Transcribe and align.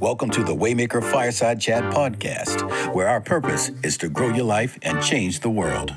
Welcome 0.00 0.30
to 0.30 0.42
the 0.42 0.54
Waymaker 0.54 1.02
Fireside 1.02 1.60
Chat 1.60 1.84
podcast, 1.92 2.94
where 2.94 3.08
our 3.08 3.20
purpose 3.20 3.70
is 3.82 3.98
to 3.98 4.08
grow 4.08 4.28
your 4.28 4.44
life 4.44 4.78
and 4.82 5.02
change 5.02 5.40
the 5.40 5.50
world. 5.50 5.94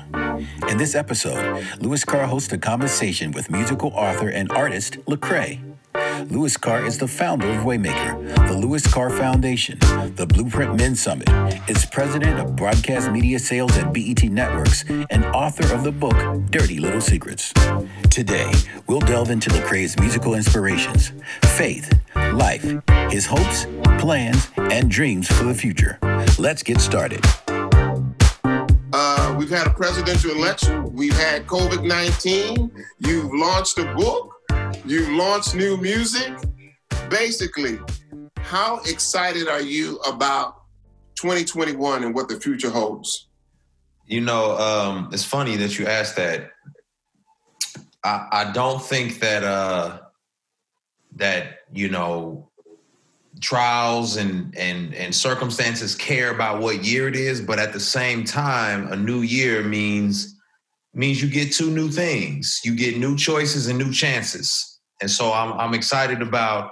In 0.68 0.78
this 0.78 0.94
episode, 0.94 1.64
Louis 1.80 2.04
Carr 2.04 2.26
hosts 2.26 2.52
a 2.52 2.58
conversation 2.58 3.32
with 3.32 3.50
musical 3.50 3.90
author 3.90 4.28
and 4.28 4.50
artist 4.52 4.98
Lecrae. 5.06 5.73
Louis 6.22 6.56
Carr 6.56 6.86
is 6.86 6.98
the 6.98 7.08
founder 7.08 7.48
of 7.48 7.64
Waymaker, 7.64 8.48
the 8.48 8.54
Louis 8.54 8.86
Carr 8.86 9.10
Foundation, 9.10 9.78
the 10.14 10.26
Blueprint 10.26 10.76
Men 10.76 10.94
Summit, 10.94 11.28
is 11.68 11.84
president 11.86 12.38
of 12.38 12.54
broadcast 12.54 13.10
media 13.10 13.38
sales 13.38 13.76
at 13.76 13.92
BET 13.92 14.22
Networks, 14.24 14.84
and 15.10 15.24
author 15.26 15.74
of 15.74 15.82
the 15.82 15.90
book 15.90 16.14
Dirty 16.50 16.78
Little 16.78 17.00
Secrets. 17.00 17.52
Today, 18.10 18.50
we'll 18.86 19.00
delve 19.00 19.30
into 19.30 19.50
Lecrae's 19.50 19.98
musical 19.98 20.34
inspirations, 20.34 21.12
faith, 21.42 21.92
life, 22.14 22.62
his 23.10 23.26
hopes, 23.26 23.66
plans, 23.98 24.50
and 24.56 24.90
dreams 24.90 25.26
for 25.26 25.44
the 25.44 25.54
future. 25.54 25.98
Let's 26.38 26.62
get 26.62 26.80
started. 26.80 27.24
Uh, 28.96 29.34
we've 29.36 29.50
had 29.50 29.66
a 29.66 29.70
presidential 29.70 30.30
election. 30.30 30.92
We've 30.92 31.16
had 31.16 31.46
COVID 31.46 31.84
19. 31.84 32.70
You've 33.00 33.32
launched 33.32 33.78
a 33.78 33.92
book. 33.94 34.33
You've 34.86 35.08
launched 35.08 35.54
new 35.54 35.78
music. 35.78 36.34
Basically, 37.08 37.78
how 38.36 38.80
excited 38.80 39.48
are 39.48 39.62
you 39.62 39.96
about 40.00 40.56
2021 41.14 42.04
and 42.04 42.14
what 42.14 42.28
the 42.28 42.38
future 42.38 42.68
holds? 42.68 43.28
You 44.06 44.20
know, 44.20 44.58
um, 44.58 45.08
it's 45.10 45.24
funny 45.24 45.56
that 45.56 45.78
you 45.78 45.86
asked 45.86 46.16
that. 46.16 46.50
I, 48.04 48.28
I 48.30 48.52
don't 48.52 48.82
think 48.82 49.20
that 49.20 49.42
uh, 49.42 50.00
that 51.16 51.60
you 51.72 51.88
know 51.88 52.50
trials 53.40 54.16
and 54.16 54.54
and 54.54 54.94
and 54.94 55.14
circumstances 55.14 55.94
care 55.94 56.30
about 56.30 56.60
what 56.60 56.84
year 56.84 57.08
it 57.08 57.16
is, 57.16 57.40
but 57.40 57.58
at 57.58 57.72
the 57.72 57.80
same 57.80 58.22
time, 58.22 58.92
a 58.92 58.96
new 58.96 59.22
year 59.22 59.62
means 59.62 60.38
means 60.92 61.22
you 61.22 61.30
get 61.30 61.54
two 61.54 61.70
new 61.70 61.88
things. 61.90 62.60
You 62.64 62.76
get 62.76 62.98
new 62.98 63.16
choices 63.16 63.66
and 63.66 63.78
new 63.78 63.90
chances. 63.90 64.73
And 65.04 65.10
so 65.10 65.34
I'm 65.34 65.52
I'm 65.60 65.74
excited 65.74 66.22
about 66.22 66.70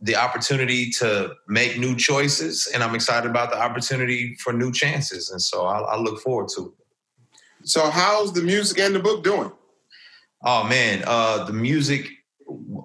the 0.00 0.16
opportunity 0.16 0.88
to 0.92 1.34
make 1.46 1.78
new 1.78 1.94
choices, 1.94 2.66
and 2.72 2.82
I'm 2.82 2.94
excited 2.94 3.30
about 3.30 3.50
the 3.50 3.60
opportunity 3.60 4.34
for 4.42 4.54
new 4.54 4.72
chances. 4.72 5.30
And 5.30 5.42
so 5.42 5.66
I, 5.66 5.80
I 5.80 5.96
look 5.98 6.20
forward 6.20 6.48
to 6.56 6.68
it. 6.68 7.68
So 7.68 7.90
how's 7.90 8.32
the 8.32 8.40
music 8.40 8.78
and 8.78 8.94
the 8.94 8.98
book 8.98 9.22
doing? 9.22 9.52
Oh 10.42 10.64
man, 10.64 11.04
uh, 11.06 11.44
the 11.44 11.52
music 11.52 12.08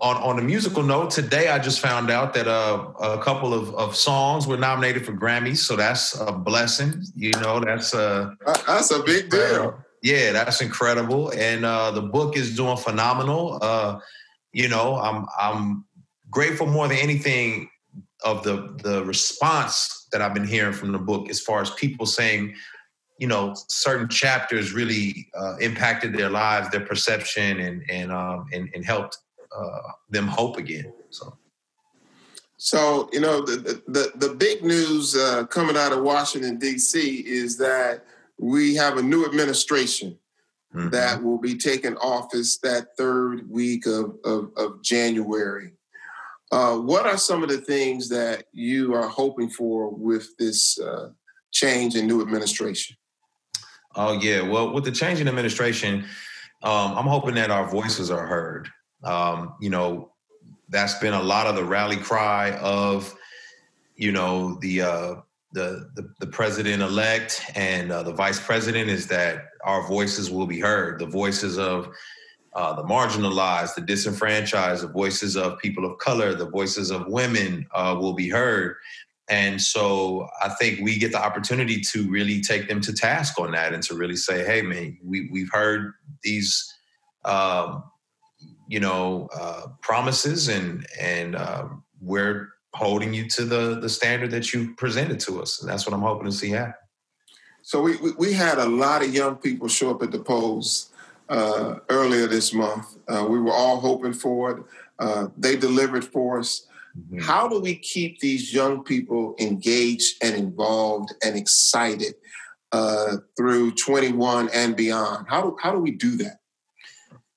on 0.01 0.17
on 0.17 0.39
a 0.39 0.41
musical 0.41 0.83
note, 0.83 1.09
today 1.11 1.47
I 1.47 1.57
just 1.57 1.79
found 1.79 2.11
out 2.11 2.33
that 2.33 2.49
uh, 2.49 2.91
a 2.99 3.23
couple 3.23 3.53
of, 3.53 3.73
of 3.75 3.95
songs 3.95 4.45
were 4.45 4.57
nominated 4.57 5.05
for 5.05 5.13
Grammys, 5.13 5.59
so 5.59 5.77
that's 5.77 6.19
a 6.19 6.33
blessing. 6.33 7.01
You 7.15 7.31
know, 7.39 7.61
that's 7.61 7.93
a 7.93 8.35
that's 8.67 8.91
a 8.91 9.01
big 9.03 9.29
deal. 9.29 9.79
yeah, 10.03 10.33
that's 10.33 10.59
incredible, 10.59 11.31
and 11.31 11.63
uh, 11.63 11.91
the 11.91 12.01
book 12.01 12.35
is 12.35 12.57
doing 12.57 12.75
phenomenal. 12.75 13.57
You 14.53 14.67
know, 14.67 14.95
I'm 14.95 15.25
I'm 15.39 15.85
grateful 16.29 16.67
more 16.67 16.87
than 16.87 16.97
anything 16.97 17.69
of 18.23 18.43
the 18.43 18.75
the 18.83 19.03
response 19.05 20.07
that 20.11 20.21
I've 20.21 20.33
been 20.33 20.47
hearing 20.47 20.73
from 20.73 20.91
the 20.91 20.99
book, 20.99 21.29
as 21.29 21.39
far 21.39 21.61
as 21.61 21.69
people 21.71 22.05
saying, 22.05 22.55
you 23.19 23.27
know, 23.27 23.53
certain 23.67 24.09
chapters 24.09 24.73
really 24.73 25.29
uh, 25.39 25.57
impacted 25.57 26.13
their 26.13 26.29
lives, 26.29 26.69
their 26.69 26.85
perception, 26.85 27.59
and 27.59 27.83
and 27.89 28.11
um, 28.11 28.47
and, 28.51 28.69
and 28.73 28.85
helped 28.85 29.17
uh, 29.55 29.91
them 30.09 30.27
hope 30.27 30.57
again. 30.57 30.91
So. 31.09 31.35
So 32.61 33.09
you 33.13 33.21
know 33.21 33.41
the 33.41 33.81
the, 33.87 34.11
the 34.15 34.33
big 34.33 34.65
news 34.65 35.15
uh, 35.15 35.45
coming 35.45 35.77
out 35.77 35.93
of 35.93 36.03
Washington 36.03 36.59
D.C. 36.59 37.23
is 37.25 37.57
that 37.57 38.03
we 38.37 38.75
have 38.75 38.97
a 38.97 39.01
new 39.01 39.25
administration 39.25 40.17
mm-hmm. 40.73 40.89
that 40.89 41.23
will 41.23 41.39
be 41.39 41.57
taking 41.57 41.95
office 41.97 42.57
that 42.59 42.87
third 42.97 43.49
week 43.49 43.85
of 43.85 44.15
of, 44.25 44.51
of 44.57 44.81
January. 44.83 45.73
Uh, 46.51 46.77
what 46.77 47.05
are 47.05 47.17
some 47.17 47.43
of 47.43 47.49
the 47.49 47.59
things 47.59 48.09
that 48.09 48.45
you 48.53 48.93
are 48.93 49.07
hoping 49.07 49.49
for 49.49 49.89
with 49.89 50.35
this 50.37 50.79
uh, 50.79 51.09
change 51.51 51.95
in 51.95 52.07
new 52.07 52.21
administration? 52.21 52.95
Oh 53.95 54.13
yeah, 54.13 54.41
well, 54.41 54.71
with 54.73 54.83
the 54.83 54.91
change 54.91 55.19
in 55.19 55.27
administration, 55.27 56.05
um, 56.63 56.97
I'm 56.97 57.05
hoping 57.05 57.35
that 57.35 57.51
our 57.51 57.67
voices 57.67 58.11
are 58.11 58.25
heard. 58.25 58.69
Um, 59.03 59.55
you 59.61 59.69
know, 59.69 60.11
that's 60.69 60.95
been 60.99 61.13
a 61.13 61.21
lot 61.21 61.47
of 61.47 61.55
the 61.55 61.63
rally 61.63 61.97
cry 61.97 62.57
of, 62.57 63.15
you 63.95 64.11
know, 64.11 64.57
the 64.61 64.81
uh, 64.81 65.15
the, 65.51 65.89
the, 65.95 66.11
the 66.19 66.27
president 66.27 66.81
elect 66.81 67.43
and 67.55 67.91
uh, 67.91 68.03
the 68.03 68.13
vice 68.13 68.39
president 68.39 68.89
is 68.89 69.07
that 69.07 69.45
our 69.63 69.87
voices 69.87 70.29
will 70.29 70.45
be 70.45 70.59
heard. 70.59 70.99
The 70.99 71.07
voices 71.07 71.57
of 71.57 71.89
uh, 72.53 72.73
the 72.73 72.83
marginalized, 72.83 73.75
the 73.75 73.81
disenfranchised, 73.81 74.83
the 74.83 74.87
voices 74.87 75.35
of 75.35 75.57
people 75.59 75.85
of 75.85 75.97
color, 75.99 76.33
the 76.33 76.49
voices 76.49 76.91
of 76.91 77.07
women 77.07 77.67
uh, 77.73 77.95
will 77.99 78.13
be 78.13 78.29
heard. 78.29 78.75
And 79.29 79.61
so 79.61 80.27
I 80.41 80.49
think 80.49 80.79
we 80.81 80.97
get 80.97 81.11
the 81.11 81.23
opportunity 81.23 81.81
to 81.81 82.09
really 82.09 82.41
take 82.41 82.67
them 82.67 82.81
to 82.81 82.93
task 82.93 83.39
on 83.39 83.51
that 83.51 83.73
and 83.73 83.83
to 83.83 83.95
really 83.95 84.15
say, 84.15 84.43
hey, 84.43 84.63
man, 84.63 84.97
we, 85.03 85.29
we've 85.31 85.51
heard 85.51 85.93
these 86.23 86.73
um, 87.25 87.83
you 88.69 88.79
know 88.79 89.27
uh, 89.35 89.67
promises 89.81 90.47
and 90.47 90.85
and 90.99 91.35
um, 91.35 91.83
we're 91.99 92.49
holding 92.73 93.13
you 93.13 93.27
to 93.27 93.45
the 93.45 93.79
the 93.79 93.89
standard 93.89 94.31
that 94.31 94.53
you 94.53 94.73
presented 94.75 95.19
to 95.19 95.41
us 95.41 95.61
and 95.61 95.69
that's 95.69 95.85
what 95.85 95.93
i'm 95.93 96.01
hoping 96.01 96.25
to 96.25 96.31
see 96.31 96.49
happen. 96.49 96.73
So 97.61 97.81
we 97.81 97.97
we 98.17 98.33
had 98.33 98.57
a 98.57 98.65
lot 98.65 99.03
of 99.03 99.13
young 99.13 99.35
people 99.35 99.67
show 99.67 99.91
up 99.91 100.01
at 100.01 100.11
the 100.11 100.19
polls 100.19 100.89
uh, 101.29 101.75
earlier 101.89 102.25
this 102.25 102.53
month. 102.53 102.97
Uh, 103.07 103.27
we 103.29 103.39
were 103.39 103.51
all 103.51 103.79
hoping 103.79 104.13
for 104.13 104.51
it. 104.51 104.63
Uh, 104.97 105.27
they 105.37 105.55
delivered 105.55 106.05
for 106.05 106.39
us. 106.39 106.65
Mm-hmm. 106.97 107.19
how 107.19 107.47
do 107.47 107.59
we 107.59 107.75
keep 107.75 108.19
these 108.19 108.51
young 108.51 108.83
people 108.83 109.35
engaged 109.39 110.15
and 110.23 110.35
involved 110.35 111.13
and 111.23 111.35
excited 111.35 112.15
uh, 112.71 113.17
through 113.37 113.71
21 113.75 114.49
and 114.51 114.75
beyond? 114.75 115.27
How 115.29 115.41
do, 115.43 115.57
how 115.61 115.71
do 115.71 115.77
we 115.77 115.91
do 115.91 116.17
that? 116.17 116.39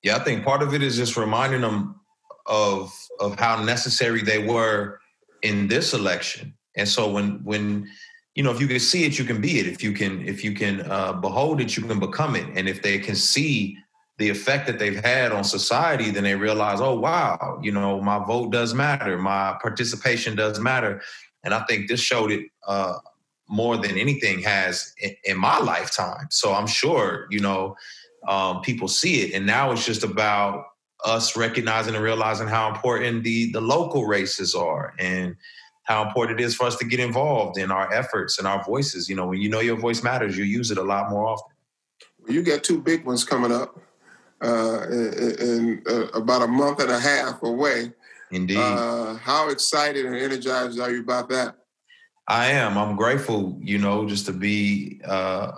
Yeah, 0.03 0.16
I 0.16 0.20
think 0.20 0.43
part 0.43 0.62
of 0.62 0.72
it 0.72 0.82
is 0.82 0.97
just 0.97 1.19
reminding 1.19 1.60
them 1.60 2.00
of 2.47 2.93
of 3.20 3.38
how 3.38 3.62
necessary 3.62 4.22
they 4.22 4.38
were 4.38 5.01
in 5.42 5.69
this 5.69 5.92
election. 5.92 6.54
And 6.76 6.88
so 6.88 7.10
when 7.10 7.44
when 7.44 7.88
you 8.34 8.42
know 8.42 8.50
if 8.50 8.60
you 8.60 8.66
can 8.66 8.80
see 8.80 9.04
it, 9.04 9.19
you 9.19 9.25
can 9.25 9.41
be 9.41 9.58
it. 9.58 9.66
If 9.66 9.82
you 9.82 9.92
can 9.92 10.26
if 10.26 10.42
you 10.44 10.53
can 10.54 10.80
uh, 10.91 11.12
behold 11.14 11.60
it, 11.60 11.76
you 11.76 11.82
can 11.82 12.00
become 12.00 12.36
it. 12.36 12.47
And 12.54 12.69
if 12.69 12.82
they 12.82 12.98
can 12.98 13.14
see 13.14 13.76
the 14.19 14.28
effect 14.28 14.66
that 14.66 14.78
they've 14.78 15.02
had 15.04 15.32
on 15.32 15.42
society, 15.42 16.10
then 16.10 16.25
they 16.25 16.34
realize, 16.34 16.81
oh 16.81 16.98
wow, 16.98 17.58
you 17.62 17.72
know, 17.72 18.00
my 18.00 18.19
vote 18.19 18.52
does 18.52 18.72
matter, 18.75 19.19
my 19.19 19.56
participation 19.60 20.36
does 20.36 20.60
matter. 20.60 21.02
And 21.44 21.52
I 21.52 21.64
think 21.64 21.88
this 21.88 22.00
showed 22.00 22.31
it 22.31 22.47
uh, 22.66 22.98
more 23.48 23.76
than 23.76 23.98
anything 23.98 24.41
has 24.42 24.94
in, 25.00 25.14
in 25.25 25.36
my 25.36 25.58
lifetime. 25.58 26.28
So 26.31 26.54
I'm 26.54 26.66
sure, 26.66 27.26
you 27.31 27.41
know, 27.41 27.75
um, 28.28 28.60
people 28.60 28.86
see 28.86 29.22
it. 29.22 29.34
And 29.34 29.44
now 29.44 29.72
it's 29.72 29.84
just 29.84 30.04
about 30.04 30.66
us 31.04 31.36
recognizing 31.36 31.94
and 31.94 32.04
realizing 32.04 32.48
how 32.48 32.72
important 32.72 33.24
the 33.24 33.50
the 33.52 33.60
local 33.60 34.06
races 34.06 34.54
are 34.54 34.94
and 34.98 35.36
how 35.84 36.06
important 36.06 36.40
it 36.40 36.44
is 36.44 36.54
for 36.54 36.64
us 36.64 36.76
to 36.76 36.84
get 36.84 37.00
involved 37.00 37.58
in 37.58 37.70
our 37.70 37.92
efforts 37.92 38.38
and 38.38 38.46
our 38.46 38.62
voices. 38.64 39.08
You 39.08 39.16
know, 39.16 39.26
when 39.26 39.40
you 39.40 39.48
know 39.48 39.60
your 39.60 39.76
voice 39.76 40.02
matters, 40.02 40.38
you 40.38 40.44
use 40.44 40.70
it 40.70 40.78
a 40.78 40.82
lot 40.82 41.10
more 41.10 41.26
often. 41.26 41.52
You 42.28 42.42
got 42.42 42.62
two 42.62 42.80
big 42.80 43.04
ones 43.04 43.24
coming 43.24 43.50
up 43.50 43.80
uh, 44.40 44.86
in, 44.88 45.34
in 45.40 45.82
uh, 45.88 46.06
about 46.14 46.42
a 46.42 46.46
month 46.46 46.80
and 46.80 46.90
a 46.90 47.00
half 47.00 47.42
away. 47.42 47.92
Indeed. 48.30 48.58
Uh, 48.58 49.14
how 49.14 49.50
excited 49.50 50.06
and 50.06 50.16
energized 50.16 50.78
are 50.78 50.90
you 50.90 51.00
about 51.00 51.28
that? 51.31 51.56
I 52.28 52.46
am. 52.46 52.78
I'm 52.78 52.96
grateful, 52.96 53.58
you 53.60 53.78
know, 53.78 54.06
just 54.06 54.26
to 54.26 54.32
be 54.32 55.00
uh, 55.04 55.50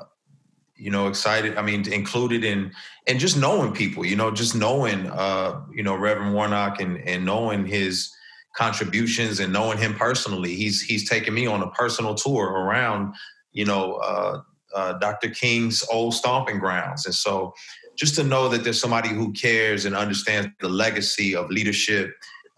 you 0.76 0.90
know 0.90 1.06
excited 1.06 1.56
i 1.56 1.62
mean 1.62 1.90
included 1.92 2.44
in 2.44 2.72
and 3.06 3.18
just 3.18 3.36
knowing 3.36 3.72
people 3.72 4.04
you 4.04 4.16
know 4.16 4.30
just 4.30 4.54
knowing 4.54 5.06
uh 5.08 5.60
you 5.72 5.82
know 5.82 5.94
reverend 5.94 6.34
warnock 6.34 6.80
and 6.80 6.98
and 7.08 7.24
knowing 7.24 7.66
his 7.66 8.10
contributions 8.56 9.40
and 9.40 9.52
knowing 9.52 9.78
him 9.78 9.94
personally 9.94 10.54
he's 10.54 10.80
he's 10.80 11.08
taken 11.08 11.34
me 11.34 11.46
on 11.46 11.62
a 11.62 11.70
personal 11.70 12.14
tour 12.14 12.46
around 12.46 13.14
you 13.52 13.64
know 13.64 13.94
uh, 13.94 14.40
uh 14.74 14.92
dr 14.94 15.28
king's 15.30 15.84
old 15.90 16.14
stomping 16.14 16.58
grounds. 16.58 17.06
And 17.06 17.14
so 17.14 17.52
just 17.96 18.16
to 18.16 18.24
know 18.24 18.48
that 18.48 18.64
there's 18.64 18.80
somebody 18.80 19.08
who 19.08 19.32
cares 19.32 19.84
and 19.84 19.94
understands 19.94 20.48
the 20.60 20.68
legacy 20.68 21.34
of 21.34 21.50
leadership 21.50 22.14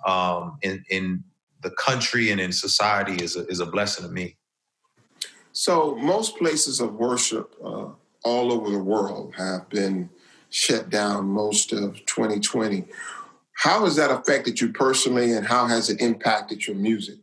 um 0.07 0.59
in 0.63 0.85
in 0.91 1.25
the 1.63 1.71
country 1.71 2.31
and 2.31 2.41
in 2.41 2.53
society 2.53 3.17
is 3.23 3.35
a, 3.35 3.47
is 3.49 3.61
a 3.61 3.67
blessing 3.67 4.07
to 4.07 4.13
me. 4.13 4.37
So 5.53 5.97
most 5.97 6.37
places 6.37 6.81
of 6.81 6.95
worship 6.95 7.55
uh, 7.65 7.89
all 8.23 8.53
over 8.53 8.71
the 8.71 8.79
world 8.79 9.35
have 9.37 9.69
been 9.71 10.11
shut 10.57 10.89
down 10.89 11.27
most 11.27 11.71
of 11.75 11.95
2020. 12.07 12.85
How 13.53 13.85
has 13.85 13.97
that 13.97 14.11
affected 14.11 14.59
you 14.59 14.73
personally, 14.73 15.33
and 15.33 15.47
how 15.47 15.67
has 15.67 15.91
it 15.91 16.01
impacted 16.01 16.67
your 16.67 16.77
music? 16.77 17.17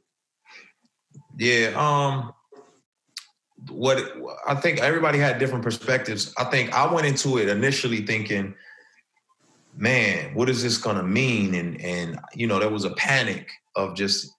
Yeah, 1.37 1.71
um, 1.75 2.33
what 3.69 3.97
I 4.47 4.53
think 4.55 4.79
everybody 4.81 5.17
had 5.17 5.39
different 5.39 5.63
perspectives. 5.63 6.31
I 6.37 6.43
think 6.45 6.73
I 6.73 6.91
went 6.91 7.07
into 7.07 7.39
it 7.39 7.49
initially 7.49 8.05
thinking, 8.05 8.53
man, 9.75 10.35
what 10.35 10.47
is 10.47 10.61
this 10.61 10.77
gonna 10.77 11.03
mean? 11.03 11.55
And 11.55 11.81
and 11.81 12.19
you 12.35 12.45
know, 12.45 12.59
there 12.59 12.69
was 12.69 12.85
a 12.85 12.91
panic 12.91 13.49
of 13.75 13.95
just, 13.95 14.29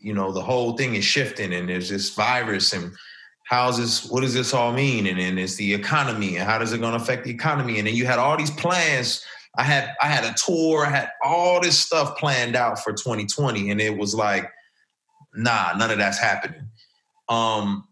you 0.00 0.14
know, 0.14 0.32
the 0.32 0.42
whole 0.42 0.78
thing 0.78 0.94
is 0.94 1.04
shifting 1.04 1.52
and 1.52 1.68
there's 1.68 1.90
this 1.90 2.14
virus 2.14 2.72
and 2.72 2.90
how's 3.48 3.78
this, 3.78 4.04
what 4.10 4.20
does 4.20 4.34
this 4.34 4.52
all 4.52 4.72
mean? 4.72 5.06
And 5.06 5.18
then 5.18 5.38
it's 5.38 5.56
the 5.56 5.72
economy 5.72 6.36
and 6.36 6.44
how 6.44 6.58
does 6.58 6.74
it 6.74 6.80
gonna 6.82 6.96
affect 6.98 7.24
the 7.24 7.30
economy? 7.30 7.78
And 7.78 7.88
then 7.88 7.94
you 7.94 8.04
had 8.04 8.18
all 8.18 8.36
these 8.36 8.50
plans. 8.50 9.24
I 9.56 9.62
had 9.62 9.94
I 10.02 10.06
had 10.06 10.24
a 10.24 10.34
tour, 10.34 10.86
I 10.86 10.90
had 10.90 11.10
all 11.24 11.60
this 11.60 11.78
stuff 11.78 12.18
planned 12.18 12.54
out 12.54 12.78
for 12.78 12.92
2020, 12.92 13.70
and 13.70 13.80
it 13.80 13.96
was 13.96 14.14
like, 14.14 14.50
nah, 15.34 15.72
none 15.76 15.90
of 15.90 15.96
that's 15.96 16.18
happening. 16.18 16.68
Um, 17.30 17.88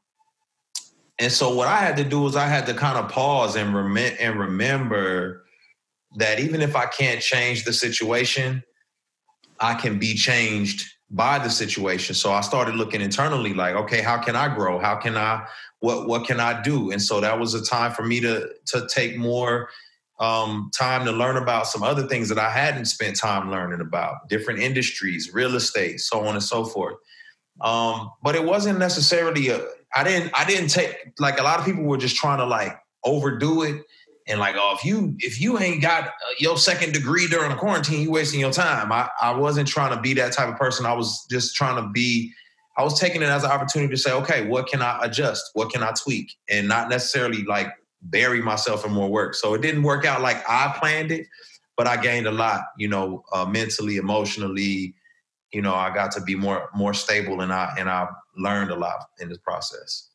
and 1.19 1.32
so 1.32 1.55
what 1.55 1.69
I 1.69 1.79
had 1.79 1.97
to 1.97 2.05
do 2.05 2.20
was 2.20 2.37
I 2.37 2.47
had 2.47 2.67
to 2.67 2.75
kind 2.75 2.99
of 2.99 3.11
pause 3.11 3.56
and 3.56 3.75
rem- 3.75 4.14
and 4.20 4.38
remember 4.38 5.44
that 6.17 6.38
even 6.38 6.61
if 6.61 6.76
I 6.76 6.85
can't 6.85 7.23
change 7.23 7.64
the 7.64 7.73
situation, 7.73 8.62
I 9.58 9.75
can 9.75 9.99
be 9.99 10.14
changed 10.14 10.87
by 11.11 11.38
the 11.38 11.49
situation. 11.49 12.14
So 12.14 12.32
I 12.32 12.41
started 12.41 12.75
looking 12.75 13.00
internally 13.00 13.55
like, 13.55 13.75
okay, 13.76 14.03
how 14.03 14.19
can 14.19 14.35
I 14.35 14.53
grow? 14.55 14.79
How 14.79 14.97
can 14.97 15.17
I 15.17 15.47
what 15.81 16.08
what 16.08 16.26
can 16.26 16.41
I 16.41 16.62
do? 16.62 16.91
And 16.91 17.00
so 17.00 17.20
that 17.20 17.38
was 17.38 17.55
a 17.55 17.64
time 17.64 17.93
for 17.93 18.03
me 18.03 18.20
to 18.20 18.50
to 18.67 18.88
take 18.93 19.17
more 19.17 19.69
um, 20.19 20.70
time 20.76 21.05
to 21.05 21.12
learn 21.12 21.37
about 21.37 21.67
some 21.67 21.82
other 21.82 22.06
things 22.06 22.29
that 22.31 22.38
I 22.38 22.50
hadn't 22.50 22.87
spent 22.87 23.17
time 23.17 23.50
learning 23.50 23.82
about, 23.82 24.29
different 24.29 24.61
industries, 24.61 25.32
real 25.32 25.55
estate, 25.55 26.00
so 26.00 26.26
on 26.26 26.35
and 26.35 26.43
so 26.43 26.64
forth. 26.64 26.97
Um, 27.61 28.11
but 28.23 28.35
it 28.35 28.44
wasn't 28.44 28.79
necessarily 28.79 29.49
a. 29.49 29.61
I 29.94 30.05
didn't. 30.05 30.32
I 30.35 30.44
didn't 30.44 30.69
take 30.69 31.12
like 31.19 31.38
a 31.38 31.43
lot 31.43 31.58
of 31.58 31.64
people 31.64 31.85
were 31.85 31.99
just 31.99 32.17
trying 32.17 32.38
to 32.38 32.47
like 32.47 32.73
overdo 33.05 33.62
it 33.62 33.82
and 34.26 34.40
like, 34.40 34.56
oh, 34.58 34.75
if 34.76 34.84
you 34.84 35.14
if 35.20 35.40
you 35.40 35.58
ain't 35.58 35.81
got 35.81 36.08
uh, 36.08 36.11
your 36.38 36.56
second 36.56 36.93
degree 36.93 37.28
during 37.28 37.50
the 37.50 37.56
quarantine, 37.56 38.02
you 38.02 38.11
wasting 38.11 38.40
your 38.40 38.52
time. 38.52 38.90
I 38.90 39.08
I 39.20 39.37
wasn't 39.37 39.69
trying 39.69 39.94
to 39.94 40.00
be 40.00 40.14
that 40.14 40.32
type 40.32 40.49
of 40.49 40.56
person. 40.56 40.87
I 40.87 40.94
was 40.94 41.26
just 41.31 41.55
trying 41.55 41.82
to 41.82 41.88
be. 41.90 42.32
I 42.78 42.82
was 42.82 43.00
taking 43.00 43.23
it 43.23 43.26
as 43.26 43.43
an 43.43 43.50
opportunity 43.50 43.94
to 43.94 43.96
say, 43.96 44.12
okay, 44.12 44.46
what 44.46 44.67
can 44.67 44.82
I 44.82 44.99
adjust? 45.02 45.50
What 45.55 45.70
can 45.70 45.82
I 45.82 45.93
tweak? 45.93 46.31
And 46.50 46.69
not 46.69 46.90
necessarily 46.90 47.43
like 47.44 47.69
bury 48.02 48.43
myself 48.43 48.84
in 48.84 48.93
more 48.93 49.08
work. 49.08 49.34
So 49.34 49.55
it 49.55 49.62
didn't 49.62 49.82
work 49.82 50.05
out 50.05 50.20
like 50.20 50.44
I 50.46 50.76
planned 50.79 51.11
it, 51.11 51.26
but 51.79 51.87
I 51.87 51.96
gained 51.96 52.26
a 52.26 52.32
lot, 52.32 52.64
you 52.76 52.88
know, 52.88 53.25
uh, 53.32 53.46
mentally, 53.46 53.96
emotionally, 53.96 54.94
you 55.52 55.62
know, 55.62 55.75
I 55.75 55.94
got 55.94 56.11
to 56.12 56.20
be 56.20 56.34
more 56.34 56.69
more 56.75 56.93
stable 56.93 57.40
and 57.40 57.52
I 57.52 57.75
and 57.79 57.88
I 57.88 58.08
learned 58.37 58.70
a 58.70 58.76
lot 58.76 59.06
in 59.20 59.29
this 59.29 59.38
process. 59.38 60.11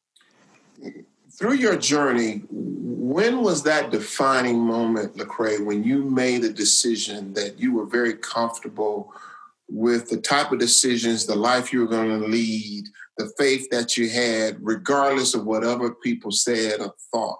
Through 1.37 1.55
your 1.55 1.77
journey, 1.77 2.43
when 2.49 3.41
was 3.41 3.63
that 3.63 3.91
defining 3.91 4.59
moment, 4.59 5.15
Lecrae, 5.15 5.65
when 5.65 5.83
you 5.83 6.03
made 6.03 6.43
a 6.43 6.51
decision 6.51 7.33
that 7.33 7.59
you 7.59 7.73
were 7.73 7.85
very 7.85 8.13
comfortable 8.13 9.13
with 9.69 10.09
the 10.09 10.17
type 10.17 10.51
of 10.51 10.59
decisions, 10.59 11.25
the 11.25 11.35
life 11.35 11.71
you 11.71 11.81
were 11.81 11.87
going 11.87 12.09
to 12.09 12.27
lead, 12.27 12.85
the 13.17 13.31
faith 13.37 13.69
that 13.69 13.97
you 13.97 14.09
had, 14.09 14.57
regardless 14.61 15.33
of 15.33 15.45
what 15.45 15.63
other 15.63 15.91
people 15.91 16.31
said 16.31 16.81
or 16.81 16.93
thought? 17.11 17.39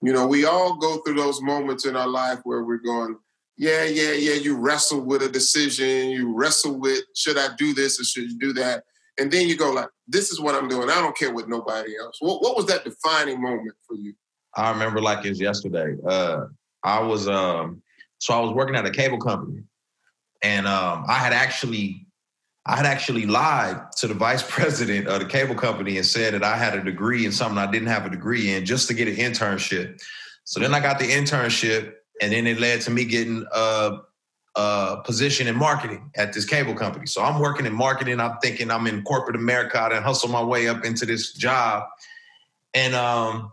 You 0.00 0.12
know, 0.12 0.26
we 0.26 0.44
all 0.44 0.76
go 0.76 0.98
through 0.98 1.14
those 1.14 1.42
moments 1.42 1.86
in 1.86 1.96
our 1.96 2.08
life 2.08 2.40
where 2.44 2.64
we're 2.64 2.76
going, 2.78 3.16
yeah, 3.56 3.84
yeah, 3.84 4.12
yeah, 4.12 4.34
you 4.34 4.56
wrestle 4.56 5.00
with 5.00 5.22
a 5.22 5.28
decision, 5.28 6.10
you 6.10 6.34
wrestle 6.34 6.78
with 6.78 7.02
should 7.14 7.38
I 7.38 7.48
do 7.56 7.74
this 7.74 8.00
or 8.00 8.04
should 8.04 8.30
you 8.30 8.38
do 8.38 8.52
that? 8.54 8.84
And 9.18 9.30
then 9.30 9.48
you 9.48 9.56
go 9.56 9.70
like, 9.72 9.88
this 10.08 10.30
is 10.30 10.40
what 10.40 10.54
I'm 10.54 10.68
doing. 10.68 10.88
I 10.88 11.00
don't 11.00 11.16
care 11.16 11.32
what 11.32 11.48
nobody 11.48 11.96
else. 11.98 12.16
What, 12.20 12.42
what 12.42 12.56
was 12.56 12.66
that 12.66 12.84
defining 12.84 13.40
moment 13.40 13.74
for 13.86 13.96
you? 13.96 14.14
I 14.56 14.70
remember 14.70 15.00
like 15.00 15.24
it 15.24 15.30
was 15.30 15.40
yesterday. 15.40 15.96
Uh, 16.06 16.46
I 16.82 17.00
was 17.00 17.28
um, 17.28 17.82
so 18.18 18.34
I 18.34 18.40
was 18.40 18.52
working 18.52 18.76
at 18.76 18.84
a 18.84 18.90
cable 18.90 19.18
company, 19.18 19.62
and 20.42 20.66
um, 20.66 21.04
I 21.08 21.14
had 21.14 21.32
actually 21.32 22.06
I 22.66 22.76
had 22.76 22.86
actually 22.86 23.26
lied 23.26 23.80
to 23.98 24.06
the 24.06 24.14
vice 24.14 24.42
president 24.48 25.08
of 25.08 25.20
the 25.20 25.26
cable 25.26 25.54
company 25.54 25.96
and 25.96 26.06
said 26.06 26.34
that 26.34 26.44
I 26.44 26.56
had 26.56 26.74
a 26.74 26.84
degree 26.84 27.24
in 27.26 27.32
something 27.32 27.58
I 27.58 27.70
didn't 27.70 27.88
have 27.88 28.06
a 28.06 28.10
degree 28.10 28.54
in 28.54 28.64
just 28.64 28.88
to 28.88 28.94
get 28.94 29.08
an 29.08 29.16
internship. 29.16 30.02
So 30.44 30.60
then 30.60 30.74
I 30.74 30.80
got 30.80 30.98
the 30.98 31.10
internship 31.10 31.94
and 32.20 32.32
then 32.32 32.46
it 32.46 32.60
led 32.60 32.80
to 32.82 32.90
me 32.90 33.04
getting 33.04 33.46
a, 33.52 33.98
a, 34.56 34.98
position 35.04 35.46
in 35.46 35.56
marketing 35.56 36.10
at 36.16 36.32
this 36.32 36.44
cable 36.44 36.74
company. 36.74 37.06
So 37.06 37.22
I'm 37.22 37.40
working 37.40 37.66
in 37.66 37.74
marketing. 37.74 38.20
I'm 38.20 38.38
thinking 38.42 38.70
I'm 38.70 38.86
in 38.86 39.02
corporate 39.02 39.36
America 39.36 39.88
and 39.92 40.04
hustle 40.04 40.28
my 40.28 40.42
way 40.42 40.68
up 40.68 40.84
into 40.84 41.06
this 41.06 41.32
job, 41.32 41.84
and 42.74 42.94
um, 42.94 43.52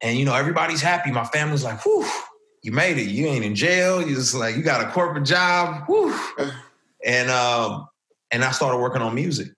and 0.00 0.18
you 0.18 0.24
know 0.24 0.34
everybody's 0.34 0.82
happy. 0.82 1.10
My 1.10 1.24
family's 1.24 1.64
like, 1.64 1.84
"Whew, 1.84 2.06
you 2.62 2.72
made 2.72 2.98
it. 2.98 3.08
You 3.08 3.26
ain't 3.26 3.44
in 3.44 3.54
jail. 3.54 4.06
You 4.06 4.14
just 4.14 4.34
like 4.34 4.56
you 4.56 4.62
got 4.62 4.86
a 4.86 4.90
corporate 4.90 5.24
job." 5.24 5.84
Whew. 5.86 6.18
And 7.04 7.30
um, 7.30 7.88
and 8.30 8.44
I 8.44 8.50
started 8.52 8.78
working 8.78 9.02
on 9.02 9.14
music, 9.14 9.48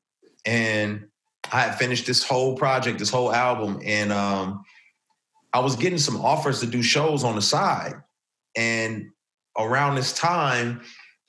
and 0.45 1.09
I 1.53 1.61
had 1.61 1.79
finished 1.79 2.07
this 2.07 2.23
whole 2.23 2.57
project, 2.57 2.99
this 2.99 3.11
whole 3.11 3.33
album, 3.33 3.81
and 3.85 4.13
um, 4.13 4.65
I 5.53 5.61
was 5.61 5.77
getting 5.77 5.99
some 5.99 6.21
offers 6.21 6.61
to 6.61 6.67
do 6.67 6.83
shows 6.83 7.23
on 7.23 7.37
the 7.37 7.43
side. 7.43 7.95
And 8.57 9.11
around 9.57 9.97
this 9.97 10.13
time, 10.13 10.81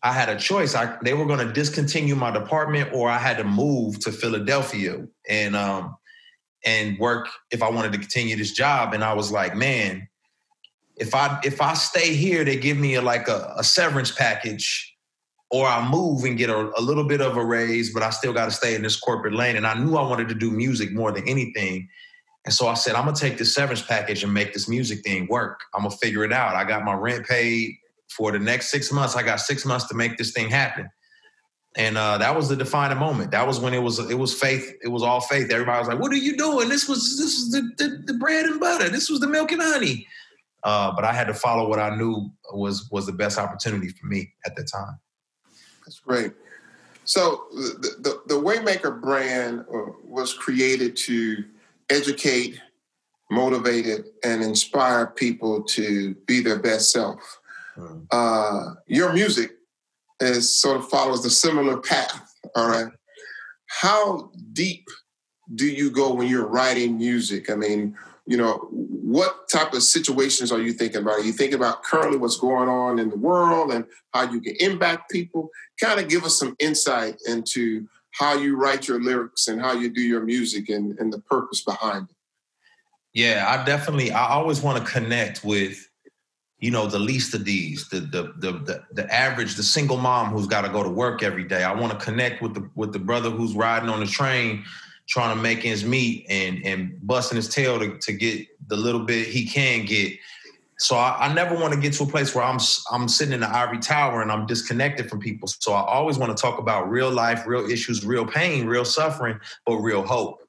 I 0.04 0.12
had 0.12 0.30
a 0.30 0.38
choice. 0.38 0.75
I, 0.75 0.98
they 1.04 1.13
were 1.13 1.25
going 1.25 1.45
to 1.45 1.51
discontinue 1.51 2.16
my 2.16 2.31
department, 2.31 2.94
or 2.94 3.10
I 3.10 3.18
had 3.18 3.38
to 3.38 3.44
move 3.44 4.00
to 4.01 4.12
Philadelphia 4.12 5.07
and 5.27 5.56
um, 5.56 5.95
and 6.63 6.98
work 7.00 7.27
if 7.51 7.63
I 7.63 7.69
wanted 7.69 7.92
to 7.94 7.98
continue 7.98 8.36
this 8.36 8.51
job. 8.51 8.94
And 8.94 9.04
I 9.04 9.13
was 9.13 9.31
like, 9.31 9.56
man, 9.56 10.07
if 10.95 11.16
I 11.16 11.39
if 11.44 11.60
I 11.60 11.74
stay 11.74 12.13
here, 12.13 12.44
they 12.44 12.56
give 12.56 12.77
me 12.77 12.95
a, 12.95 13.01
like 13.01 13.27
a, 13.27 13.54
a 13.57 13.63
severance 13.63 14.12
package, 14.12 14.95
or 15.50 15.66
I 15.66 15.88
move 15.89 16.24
and 16.24 16.38
get 16.38 16.51
a, 16.51 16.72
a 16.77 16.81
little 16.81 17.06
bit 17.06 17.22
of 17.22 17.36
a 17.36 17.44
raise, 17.44 17.92
but 17.92 18.04
I 18.04 18.12
still 18.12 18.33
got 18.33 18.45
to 18.45 18.51
stay 18.51 18.75
in 18.75 18.83
this 18.83 19.00
corporate 19.00 19.33
lane. 19.33 19.56
And 19.56 19.66
I 19.66 19.74
knew 19.74 19.95
I 19.95 20.07
wanted 20.07 20.30
to 20.30 20.36
do 20.36 20.51
music 20.51 20.94
more 20.94 21.12
than 21.12 21.27
anything. 21.27 21.89
And 22.45 22.54
so 22.54 22.68
I 22.68 22.75
said, 22.75 22.94
I'm 22.94 23.06
gonna 23.06 23.18
take 23.18 23.39
this 23.39 23.56
severance 23.56 23.81
package 23.81 24.24
and 24.24 24.31
make 24.31 24.54
this 24.54 24.69
music 24.69 25.04
thing 25.04 25.25
work. 25.31 25.62
I'm 25.74 25.81
gonna 25.81 25.95
figure 25.98 26.24
it 26.24 26.31
out. 26.31 26.56
I 26.56 26.63
got 26.63 26.83
my 26.83 26.94
rent 26.94 27.25
paid 27.25 27.75
for 28.09 28.31
the 28.31 28.39
next 28.39 28.71
six 28.71 28.91
months. 28.91 29.15
I 29.15 29.23
got 29.23 29.39
six 29.39 29.65
months 29.65 29.87
to 29.87 29.95
make 29.95 30.17
this 30.17 30.31
thing 30.31 30.49
happen. 30.49 30.89
And 31.77 31.97
uh, 31.97 32.17
that 32.19 32.35
was 32.35 32.47
the 32.47 32.55
defining 32.55 32.97
moment. 32.97 33.31
That 33.31 33.45
was 33.45 33.59
when 33.59 33.73
it 33.73 33.81
was 33.81 33.99
it 33.99 34.17
was 34.17 34.33
faith. 34.33 34.74
It 34.81 34.88
was 34.88 35.03
all 35.03 35.19
faith. 35.19 35.51
Everybody 35.51 35.79
was 35.79 35.88
like, 35.89 36.00
"What 36.00 36.13
are 36.13 36.17
you 36.17 36.38
doing? 36.38 36.69
This 36.69 36.88
was 36.88 37.17
this 37.17 37.35
was 37.35 37.51
the, 37.51 37.69
the, 37.77 38.13
the 38.13 38.17
bread 38.17 38.45
and 38.45 38.62
butter. 38.62 38.88
This 38.88 39.09
was 39.09 39.19
the 39.19 39.27
milk 39.27 39.51
and 39.51 39.62
honey." 39.62 40.07
Uh, 40.63 40.93
but 40.95 41.03
I 41.03 41.12
had 41.12 41.27
to 41.27 41.33
follow 41.33 41.67
what 41.67 41.79
I 41.79 41.95
knew 41.95 42.31
was 42.53 42.89
was 42.91 43.05
the 43.05 43.12
best 43.12 43.38
opportunity 43.38 43.89
for 43.89 44.07
me 44.07 44.33
at 44.45 44.55
the 44.55 44.63
time. 44.63 45.00
That's 45.85 46.00
great. 46.00 46.31
So 47.03 47.43
the 47.51 47.95
the, 48.00 48.35
the 48.35 48.41
Waymaker 48.41 49.01
brand 49.01 49.62
uh, 49.62 49.91
was 50.05 50.33
created 50.33 50.95
to 50.97 51.43
educate, 51.89 52.62
motivate, 53.29 54.05
and 54.24 54.41
inspire 54.41 55.07
people 55.07 55.62
to 55.63 56.15
be 56.25 56.41
their 56.41 56.59
best 56.59 56.91
self. 56.91 57.39
Uh, 58.12 58.74
your 58.88 59.13
music 59.13 59.51
is 60.20 60.53
sort 60.55 60.77
of 60.77 60.89
follows 60.89 61.24
the 61.24 61.29
similar 61.29 61.77
path. 61.77 62.34
All 62.55 62.67
right. 62.67 62.91
How 63.67 64.32
deep 64.53 64.86
do 65.53 65.65
you 65.65 65.91
go 65.91 66.13
when 66.13 66.27
you're 66.27 66.48
writing 66.48 66.98
music? 66.98 67.50
I 67.50 67.55
mean, 67.55 67.96
you 68.25 68.38
know, 68.38 68.67
what 68.72 69.48
type 69.50 69.74
of 69.74 69.84
situations 69.84 70.51
are 70.51 70.62
you 70.62 70.74
thinking 70.74 71.01
about? 71.01 71.20
Are 71.20 71.24
you 71.24 71.34
thinking 71.34 71.58
about 71.58 71.84
currently 71.84 72.17
what's 72.17 72.38
going 72.38 72.70
on 72.70 72.98
in 72.98 73.10
the 73.10 73.17
world 73.17 73.72
and 73.72 73.86
how 74.13 74.32
you 74.32 74.41
can 74.41 74.55
impact 74.60 75.12
people? 75.12 75.50
Kind 75.79 76.00
of 76.00 76.08
give 76.08 76.24
us 76.24 76.39
some 76.39 76.55
insight 76.60 77.17
into 77.27 77.88
how 78.12 78.34
you 78.34 78.55
write 78.55 78.88
your 78.88 79.01
lyrics 79.01 79.48
and 79.48 79.62
how 79.62 79.74
you 79.74 79.89
do 79.89 80.01
your 80.01 80.24
music 80.24 80.70
and, 80.70 80.98
and 81.00 81.12
the 81.12 81.20
purpose 81.20 81.62
behind 81.62 82.08
it. 82.10 82.15
Yeah, 83.13 83.46
I 83.48 83.63
definitely 83.63 84.12
I 84.12 84.29
always 84.29 84.62
want 84.62 84.84
to 84.84 84.91
connect 84.91 85.44
with 85.44 85.88
you 86.59 86.71
know 86.71 86.88
the 86.88 87.00
least 87.00 87.33
of 87.33 87.45
these 87.45 87.89
the 87.89 88.00
the 88.00 88.33
the 88.38 88.51
the, 88.59 88.83
the 88.91 89.13
average 89.13 89.55
the 89.55 89.63
single 89.63 89.97
mom 89.97 90.27
who's 90.27 90.47
got 90.47 90.62
to 90.62 90.69
go 90.69 90.83
to 90.83 90.89
work 90.89 91.24
every 91.24 91.43
day 91.43 91.63
i 91.63 91.74
want 91.74 91.97
to 91.97 92.05
connect 92.05 92.41
with 92.41 92.53
the 92.53 92.69
with 92.75 92.93
the 92.93 93.00
brother 93.00 93.29
who's 93.29 93.53
riding 93.53 93.89
on 93.89 94.00
the 94.00 94.05
train 94.05 94.63
trying 95.07 95.35
to 95.35 95.41
make 95.41 95.65
ends 95.65 95.83
meet 95.83 96.25
and 96.29 96.65
and 96.65 96.97
busting 97.05 97.35
his 97.35 97.50
tail 97.50 97.79
to, 97.79 97.97
to 98.00 98.13
get 98.13 98.47
the 98.67 98.75
little 98.75 99.03
bit 99.03 99.27
he 99.27 99.45
can 99.45 99.85
get 99.85 100.13
so 100.77 100.97
I, 100.97 101.27
I, 101.27 101.33
never 101.33 101.55
want 101.55 101.74
to 101.74 101.79
get 101.79 101.93
to 101.93 102.03
a 102.03 102.07
place 102.07 102.35
where 102.35 102.43
I'm 102.43 102.59
I'm 102.91 103.07
sitting 103.07 103.33
in 103.33 103.39
the 103.39 103.50
ivory 103.50 103.79
tower 103.79 104.21
and 104.21 104.31
I'm 104.31 104.45
disconnected 104.45 105.09
from 105.09 105.19
people. 105.19 105.47
So 105.47 105.71
I 105.71 105.81
always 105.81 106.17
want 106.17 106.35
to 106.35 106.41
talk 106.41 106.59
about 106.59 106.89
real 106.89 107.09
life, 107.09 107.47
real 107.47 107.69
issues, 107.69 108.05
real 108.05 108.25
pain, 108.25 108.67
real 108.67 108.83
suffering, 108.83 109.39
but 109.65 109.77
real 109.77 110.05
hope. 110.05 110.44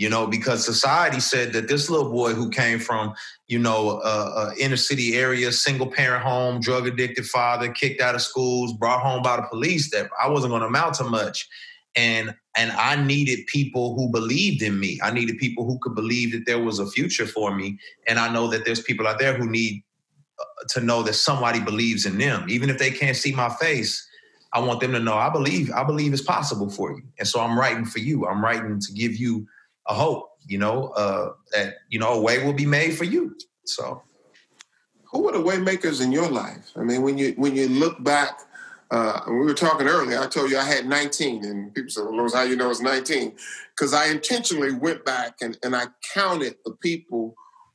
You 0.00 0.08
know, 0.08 0.26
because 0.26 0.64
society 0.64 1.20
said 1.20 1.52
that 1.52 1.68
this 1.68 1.90
little 1.90 2.10
boy 2.10 2.32
who 2.32 2.48
came 2.48 2.78
from, 2.78 3.12
you 3.48 3.58
know, 3.58 4.00
uh, 4.02 4.50
inner 4.58 4.78
city 4.78 5.14
area, 5.14 5.52
single 5.52 5.86
parent 5.86 6.22
home, 6.22 6.58
drug 6.58 6.86
addicted 6.86 7.26
father, 7.26 7.70
kicked 7.70 8.00
out 8.00 8.14
of 8.14 8.22
schools, 8.22 8.72
brought 8.72 9.02
home 9.02 9.20
by 9.20 9.36
the 9.36 9.42
police, 9.42 9.90
that 9.90 10.08
I 10.18 10.30
wasn't 10.30 10.52
going 10.52 10.62
to 10.62 10.68
amount 10.68 10.94
to 10.94 11.04
much. 11.04 11.46
And 11.96 12.34
and 12.56 12.72
I 12.72 12.96
needed 13.04 13.46
people 13.46 13.94
who 13.94 14.08
believed 14.08 14.62
in 14.62 14.80
me. 14.80 14.98
I 15.02 15.10
needed 15.10 15.36
people 15.36 15.66
who 15.66 15.78
could 15.82 15.94
believe 15.94 16.32
that 16.32 16.46
there 16.46 16.60
was 16.60 16.78
a 16.78 16.86
future 16.86 17.26
for 17.26 17.54
me. 17.54 17.78
And 18.08 18.18
I 18.18 18.32
know 18.32 18.48
that 18.48 18.64
there's 18.64 18.80
people 18.80 19.06
out 19.06 19.18
there 19.18 19.34
who 19.34 19.50
need 19.50 19.84
uh, 20.40 20.44
to 20.70 20.80
know 20.80 21.02
that 21.02 21.12
somebody 21.12 21.60
believes 21.60 22.06
in 22.06 22.16
them, 22.16 22.46
even 22.48 22.70
if 22.70 22.78
they 22.78 22.90
can't 22.90 23.18
see 23.18 23.32
my 23.32 23.50
face. 23.50 24.08
I 24.54 24.60
want 24.60 24.80
them 24.80 24.92
to 24.92 24.98
know 24.98 25.14
I 25.14 25.28
believe 25.28 25.70
I 25.72 25.84
believe 25.84 26.14
it's 26.14 26.22
possible 26.22 26.70
for 26.70 26.90
you, 26.92 27.02
and 27.18 27.28
so 27.28 27.38
I'm 27.38 27.58
writing 27.58 27.84
for 27.84 27.98
you. 27.98 28.26
I'm 28.26 28.42
writing 28.42 28.80
to 28.80 28.92
give 28.94 29.16
you 29.16 29.46
a 29.86 29.94
hope, 29.94 30.30
you 30.46 30.58
know, 30.58 30.88
uh, 30.88 31.32
that 31.52 31.74
you 31.88 31.98
know 31.98 32.14
a 32.14 32.20
way 32.20 32.44
will 32.44 32.52
be 32.52 32.66
made 32.66 32.96
for 32.96 33.04
you. 33.04 33.36
So, 33.64 34.02
who 35.10 35.22
were 35.22 35.32
the 35.32 35.38
waymakers 35.38 36.02
in 36.02 36.12
your 36.12 36.28
life? 36.28 36.70
I 36.76 36.80
mean, 36.80 37.02
when 37.02 37.18
you 37.18 37.34
when 37.36 37.56
you 37.56 37.68
look 37.68 38.02
back, 38.02 38.40
uh, 38.90 39.20
we 39.28 39.34
were 39.34 39.54
talking 39.54 39.86
earlier. 39.86 40.18
I 40.18 40.26
told 40.26 40.50
you 40.50 40.58
I 40.58 40.64
had 40.64 40.86
19, 40.86 41.44
and 41.44 41.74
people 41.74 41.90
said, 41.90 42.04
"Well, 42.04 42.28
how 42.32 42.42
you 42.42 42.56
know 42.56 42.70
it's 42.70 42.80
19?" 42.80 43.32
Because 43.76 43.94
I 43.94 44.06
intentionally 44.06 44.72
went 44.72 45.04
back 45.04 45.36
and, 45.40 45.56
and 45.62 45.74
I 45.74 45.86
counted 46.14 46.56
the 46.64 46.72
people 46.82 47.34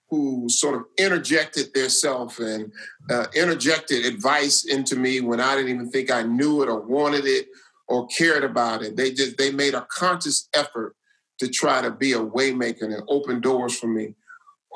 who 0.09 0.47
sort 0.49 0.75
of 0.75 0.83
interjected 0.97 1.73
their 1.73 1.89
self 1.89 2.39
and 2.39 2.71
uh, 3.09 3.25
interjected 3.33 4.05
advice 4.05 4.63
into 4.65 4.95
me 4.95 5.19
when 5.19 5.39
I 5.39 5.55
didn't 5.55 5.71
even 5.71 5.89
think 5.89 6.11
I 6.11 6.23
knew 6.23 6.61
it 6.61 6.69
or 6.69 6.79
wanted 6.79 7.25
it 7.25 7.47
or 7.87 8.07
cared 8.07 8.43
about 8.43 8.83
it. 8.83 8.95
They 8.95 9.11
just 9.11 9.37
they 9.37 9.51
made 9.51 9.73
a 9.73 9.87
conscious 9.89 10.47
effort 10.55 10.95
to 11.39 11.49
try 11.49 11.81
to 11.81 11.91
be 11.91 12.13
a 12.13 12.19
waymaker 12.19 12.83
and 12.83 13.03
open 13.07 13.41
doors 13.41 13.77
for 13.77 13.87
me. 13.87 14.15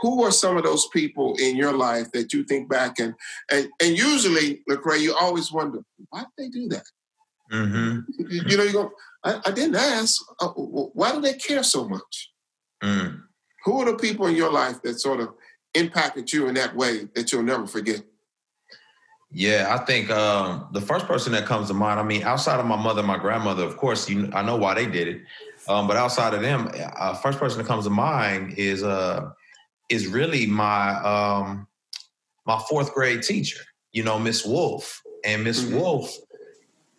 Who 0.01 0.23
are 0.23 0.31
some 0.31 0.55
of 0.55 0.63
those 0.63 0.87
people 0.93 1.35
in 1.39 1.57
your 1.57 1.73
life 1.73 2.11
that 2.13 2.31
you 2.31 2.43
think 2.43 2.69
back 2.69 2.99
and 2.99 3.13
and 3.51 3.67
and 3.81 3.97
usually, 3.97 4.61
Lecrae, 4.69 5.01
you 5.01 5.13
always 5.13 5.51
wonder 5.51 5.79
why 6.09 6.21
did 6.21 6.29
they 6.37 6.49
do 6.49 6.69
that? 6.69 6.85
Mm-hmm. 7.51 7.99
You, 8.29 8.41
you, 8.47 8.57
know, 8.57 8.63
you 8.63 8.73
go, 8.73 8.91
I, 9.23 9.41
I 9.45 9.51
didn't 9.51 9.75
ask. 9.75 10.21
Uh, 10.39 10.49
why 10.49 11.11
do 11.13 11.21
they 11.21 11.33
care 11.33 11.63
so 11.63 11.87
much? 11.87 12.31
Mm. 12.83 13.23
Who 13.65 13.81
are 13.81 13.91
the 13.91 13.97
people 13.97 14.27
in 14.27 14.35
your 14.35 14.51
life 14.51 14.81
that 14.83 14.99
sort 14.99 15.19
of 15.19 15.33
impacted 15.73 16.31
you 16.31 16.47
in 16.47 16.55
that 16.55 16.75
way 16.75 17.09
that 17.15 17.31
you'll 17.31 17.43
never 17.43 17.67
forget? 17.67 18.01
Yeah, 19.31 19.75
I 19.77 19.85
think 19.85 20.09
um, 20.09 20.69
the 20.71 20.81
first 20.81 21.05
person 21.05 21.33
that 21.33 21.45
comes 21.45 21.67
to 21.67 21.73
mind. 21.73 21.99
I 21.99 22.03
mean, 22.03 22.23
outside 22.23 22.59
of 22.59 22.65
my 22.65 22.75
mother, 22.75 23.03
my 23.03 23.17
grandmother, 23.17 23.63
of 23.63 23.77
course, 23.77 24.09
you, 24.09 24.29
I 24.33 24.41
know 24.41 24.55
why 24.55 24.73
they 24.73 24.87
did 24.87 25.07
it. 25.07 25.21
Um, 25.69 25.87
but 25.87 25.97
outside 25.97 26.33
of 26.33 26.41
them, 26.41 26.69
uh, 26.97 27.13
first 27.13 27.37
person 27.37 27.59
that 27.59 27.67
comes 27.67 27.83
to 27.83 27.91
mind 27.91 28.55
is 28.57 28.83
uh, 28.83 29.29
is 29.87 30.07
really 30.07 30.47
my 30.47 30.95
um, 31.03 31.67
my 32.45 32.59
fourth 32.67 32.91
grade 32.93 33.21
teacher. 33.21 33.61
You 33.93 34.03
know, 34.03 34.17
Miss 34.17 34.43
Wolf, 34.43 35.01
and 35.23 35.43
Miss 35.43 35.61
mm-hmm. 35.61 35.77
Wolf. 35.77 36.11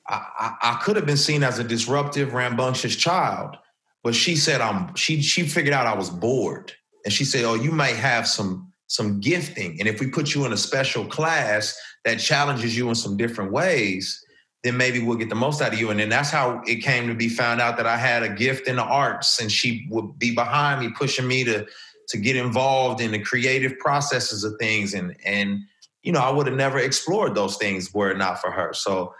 I, 0.08 0.24
I, 0.38 0.56
I 0.62 0.74
could 0.82 0.96
have 0.96 1.04
been 1.04 1.16
seen 1.16 1.42
as 1.42 1.58
a 1.58 1.64
disruptive, 1.64 2.32
rambunctious 2.32 2.96
child, 2.96 3.56
but 4.04 4.14
she 4.14 4.36
said 4.36 4.60
I'm. 4.60 4.94
She 4.94 5.20
she 5.20 5.42
figured 5.42 5.74
out 5.74 5.86
I 5.86 5.96
was 5.96 6.08
bored, 6.08 6.72
and 7.04 7.12
she 7.12 7.24
said, 7.24 7.44
"Oh, 7.44 7.54
you 7.54 7.72
might 7.72 7.96
have 7.96 8.28
some 8.28 8.72
some 8.86 9.18
gifting, 9.18 9.80
and 9.80 9.88
if 9.88 9.98
we 9.98 10.06
put 10.06 10.32
you 10.32 10.44
in 10.46 10.52
a 10.52 10.56
special 10.56 11.04
class 11.06 11.76
that 12.04 12.20
challenges 12.20 12.76
you 12.76 12.88
in 12.88 12.94
some 12.94 13.16
different 13.16 13.50
ways." 13.50 14.24
Then 14.62 14.76
maybe 14.76 15.00
we'll 15.00 15.16
get 15.16 15.30
the 15.30 15.34
most 15.34 15.62
out 15.62 15.72
of 15.72 15.78
you. 15.78 15.90
And 15.90 15.98
then 15.98 16.10
that's 16.10 16.30
how 16.30 16.62
it 16.66 16.76
came 16.76 17.08
to 17.08 17.14
be 17.14 17.28
found 17.28 17.60
out 17.60 17.76
that 17.78 17.86
I 17.86 17.96
had 17.96 18.22
a 18.22 18.28
gift 18.28 18.68
in 18.68 18.76
the 18.76 18.84
arts 18.84 19.40
and 19.40 19.50
she 19.50 19.86
would 19.90 20.18
be 20.18 20.34
behind 20.34 20.80
me, 20.80 20.90
pushing 20.96 21.26
me 21.26 21.44
to 21.44 21.66
to 22.08 22.18
get 22.18 22.34
involved 22.34 23.00
in 23.00 23.12
the 23.12 23.20
creative 23.20 23.78
processes 23.78 24.44
of 24.44 24.54
things. 24.58 24.92
And 24.92 25.16
and 25.24 25.60
you 26.02 26.12
know, 26.12 26.20
I 26.20 26.30
would 26.30 26.46
have 26.46 26.56
never 26.56 26.78
explored 26.78 27.34
those 27.34 27.56
things 27.56 27.92
were 27.94 28.10
it 28.10 28.18
not 28.18 28.40
for 28.40 28.50
her. 28.50 28.74
So 28.74 29.14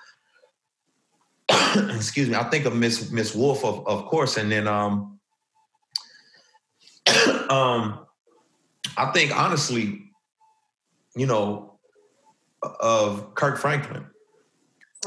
excuse 1.94 2.28
me, 2.28 2.34
I 2.34 2.44
think 2.44 2.66
of 2.66 2.76
Miss 2.76 3.10
Miss 3.10 3.34
Wolf 3.34 3.64
of, 3.64 3.86
of 3.86 4.06
course, 4.06 4.36
and 4.36 4.52
then 4.52 4.68
um 4.68 5.18
um 7.48 8.06
I 8.96 9.10
think 9.12 9.34
honestly, 9.34 10.10
you 11.16 11.26
know, 11.26 11.78
of 12.62 13.34
Kirk 13.34 13.56
Franklin 13.56 14.09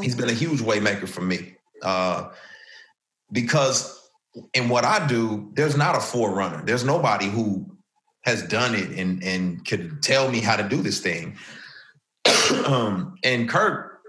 he's 0.01 0.15
been 0.15 0.29
a 0.29 0.33
huge 0.33 0.59
waymaker 0.59 1.07
for 1.07 1.21
me 1.21 1.55
uh, 1.81 2.29
because 3.31 4.09
in 4.53 4.69
what 4.69 4.85
I 4.85 5.05
do, 5.05 5.51
there's 5.53 5.77
not 5.77 5.95
a 5.95 6.00
forerunner. 6.00 6.63
There's 6.65 6.83
nobody 6.83 7.27
who 7.27 7.65
has 8.21 8.41
done 8.43 8.73
it 8.73 8.89
and 8.91 9.23
and 9.23 9.65
could 9.65 10.01
tell 10.01 10.29
me 10.29 10.39
how 10.39 10.55
to 10.55 10.63
do 10.63 10.81
this 10.81 11.00
thing. 11.00 11.38
um, 12.65 13.17
and 13.23 13.47
Kirk 13.50 14.00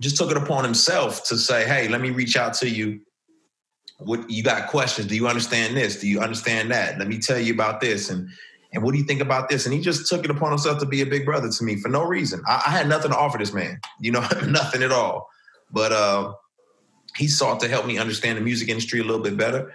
just 0.00 0.16
took 0.16 0.30
it 0.30 0.36
upon 0.36 0.64
himself 0.64 1.24
to 1.28 1.38
say, 1.38 1.66
"Hey, 1.66 1.88
let 1.88 2.00
me 2.00 2.10
reach 2.10 2.36
out 2.36 2.54
to 2.54 2.68
you. 2.68 3.00
What 3.98 4.28
you 4.28 4.42
got 4.42 4.68
questions? 4.68 5.06
Do 5.06 5.14
you 5.14 5.28
understand 5.28 5.76
this? 5.76 6.00
Do 6.00 6.08
you 6.08 6.20
understand 6.20 6.70
that? 6.72 6.98
Let 6.98 7.08
me 7.08 7.18
tell 7.18 7.38
you 7.38 7.54
about 7.54 7.80
this." 7.80 8.10
And 8.10 8.28
and 8.74 8.82
what 8.82 8.92
do 8.92 8.98
you 8.98 9.04
think 9.04 9.20
about 9.20 9.48
this? 9.48 9.66
And 9.66 9.74
he 9.74 9.80
just 9.80 10.08
took 10.08 10.24
it 10.24 10.30
upon 10.30 10.50
himself 10.50 10.80
to 10.80 10.86
be 10.86 11.00
a 11.00 11.06
big 11.06 11.24
brother 11.24 11.48
to 11.48 11.64
me 11.64 11.76
for 11.76 11.88
no 11.88 12.02
reason. 12.02 12.42
I, 12.46 12.64
I 12.66 12.70
had 12.70 12.88
nothing 12.88 13.12
to 13.12 13.16
offer 13.16 13.38
this 13.38 13.52
man, 13.52 13.80
you 14.00 14.10
know, 14.10 14.20
nothing 14.46 14.82
at 14.82 14.90
all. 14.90 15.30
But 15.70 15.92
uh, 15.92 16.34
he 17.16 17.28
sought 17.28 17.60
to 17.60 17.68
help 17.68 17.86
me 17.86 17.98
understand 17.98 18.36
the 18.36 18.42
music 18.42 18.68
industry 18.68 18.98
a 18.98 19.04
little 19.04 19.22
bit 19.22 19.36
better 19.36 19.72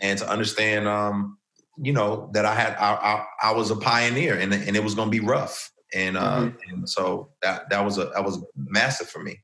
and 0.00 0.18
to 0.18 0.28
understand, 0.28 0.88
um, 0.88 1.38
you 1.80 1.92
know, 1.92 2.28
that 2.32 2.44
I 2.44 2.54
had 2.54 2.74
I, 2.74 2.94
I, 2.94 3.50
I 3.50 3.52
was 3.52 3.70
a 3.70 3.76
pioneer 3.76 4.36
and, 4.36 4.52
and 4.52 4.76
it 4.76 4.82
was 4.82 4.96
going 4.96 5.06
to 5.06 5.16
be 5.16 5.24
rough. 5.24 5.70
And, 5.94 6.16
uh, 6.16 6.40
mm-hmm. 6.40 6.74
and 6.74 6.88
so 6.88 7.30
that 7.42 7.70
that 7.70 7.84
was 7.84 7.98
a 7.98 8.06
that 8.14 8.24
was 8.24 8.44
massive 8.56 9.08
for 9.08 9.22
me. 9.22 9.40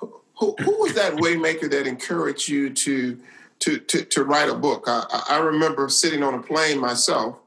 Who, 0.00 0.54
who 0.60 0.80
was 0.80 0.94
that 0.94 1.14
waymaker 1.14 1.70
that 1.70 1.86
encouraged 1.86 2.48
you 2.48 2.70
to 2.70 3.18
to 3.60 3.78
to, 3.78 4.04
to 4.04 4.24
write 4.24 4.48
a 4.48 4.54
book? 4.54 4.84
I, 4.86 5.24
I 5.30 5.38
remember 5.38 5.88
sitting 5.88 6.22
on 6.22 6.34
a 6.34 6.42
plane 6.42 6.78
myself 6.78 7.38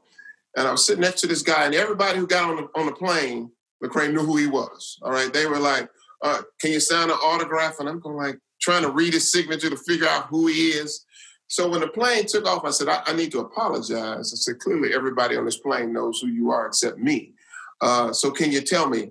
and 0.56 0.68
I 0.68 0.70
was 0.72 0.86
sitting 0.86 1.02
next 1.02 1.20
to 1.22 1.26
this 1.26 1.42
guy, 1.42 1.64
and 1.64 1.74
everybody 1.74 2.18
who 2.18 2.26
got 2.26 2.50
on 2.50 2.56
the, 2.56 2.80
on 2.80 2.86
the 2.86 2.92
plane, 2.92 3.50
Lecrae 3.82 4.12
knew 4.12 4.24
who 4.24 4.36
he 4.36 4.46
was. 4.46 4.98
All 5.02 5.10
right, 5.10 5.32
they 5.32 5.46
were 5.46 5.58
like, 5.58 5.88
uh, 6.22 6.42
"Can 6.60 6.72
you 6.72 6.80
sign 6.80 7.10
an 7.10 7.16
autograph?" 7.16 7.80
And 7.80 7.88
I'm 7.88 8.00
going 8.00 8.16
like 8.16 8.38
trying 8.60 8.82
to 8.82 8.90
read 8.90 9.12
his 9.12 9.30
signature 9.30 9.70
to 9.70 9.76
figure 9.76 10.08
out 10.08 10.26
who 10.26 10.46
he 10.46 10.68
is. 10.68 11.04
So 11.48 11.68
when 11.68 11.80
the 11.80 11.88
plane 11.88 12.24
took 12.26 12.46
off, 12.46 12.64
I 12.64 12.70
said, 12.70 12.88
I, 12.88 13.02
I 13.04 13.12
need 13.12 13.30
to 13.32 13.40
apologize. 13.40 14.32
I 14.32 14.36
said, 14.36 14.58
clearly 14.58 14.94
everybody 14.94 15.36
on 15.36 15.44
this 15.44 15.58
plane 15.58 15.92
knows 15.92 16.20
who 16.20 16.28
you 16.28 16.50
are 16.50 16.66
except 16.66 16.96
me. 16.96 17.34
Uh, 17.82 18.12
so 18.12 18.30
can 18.30 18.50
you 18.50 18.62
tell 18.62 18.88
me? 18.88 19.10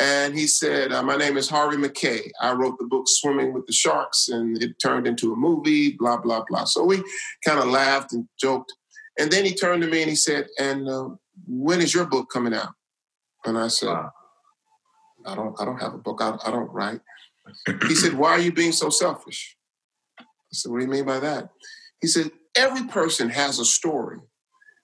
And 0.00 0.34
he 0.34 0.46
said, 0.46 0.92
uh, 0.92 1.02
My 1.02 1.16
name 1.16 1.36
is 1.36 1.48
Harvey 1.48 1.76
Mackay. 1.76 2.32
I 2.40 2.52
wrote 2.52 2.78
the 2.78 2.86
book 2.86 3.04
Swimming 3.06 3.52
with 3.52 3.66
the 3.66 3.72
Sharks, 3.72 4.28
and 4.28 4.60
it 4.62 4.78
turned 4.82 5.06
into 5.06 5.32
a 5.32 5.36
movie, 5.36 5.92
blah, 5.92 6.16
blah, 6.16 6.44
blah. 6.48 6.64
So 6.64 6.84
we 6.84 7.02
kind 7.44 7.60
of 7.60 7.66
laughed 7.66 8.12
and 8.12 8.26
joked. 8.40 8.72
And 9.18 9.30
then 9.30 9.44
he 9.44 9.54
turned 9.54 9.82
to 9.82 9.88
me 9.88 10.00
and 10.02 10.10
he 10.10 10.16
said, 10.16 10.48
"And 10.58 10.88
uh, 10.88 11.10
when 11.46 11.80
is 11.80 11.94
your 11.94 12.06
book 12.06 12.30
coming 12.32 12.54
out?" 12.54 12.74
And 13.44 13.58
I 13.58 13.68
said, 13.68 13.88
wow. 13.88 14.10
"I 15.26 15.34
don't, 15.34 15.60
I 15.60 15.64
don't 15.64 15.80
have 15.80 15.94
a 15.94 15.98
book. 15.98 16.20
I, 16.20 16.36
I 16.44 16.50
don't 16.50 16.72
write." 16.72 17.00
he 17.88 17.94
said, 17.94 18.14
"Why 18.14 18.30
are 18.30 18.40
you 18.40 18.52
being 18.52 18.72
so 18.72 18.90
selfish?" 18.90 19.56
I 20.18 20.24
said, 20.52 20.72
"What 20.72 20.80
do 20.80 20.86
you 20.86 20.90
mean 20.90 21.04
by 21.04 21.20
that?" 21.20 21.50
He 22.00 22.06
said, 22.06 22.30
"Every 22.56 22.86
person 22.88 23.30
has 23.30 23.58
a 23.58 23.64
story 23.64 24.18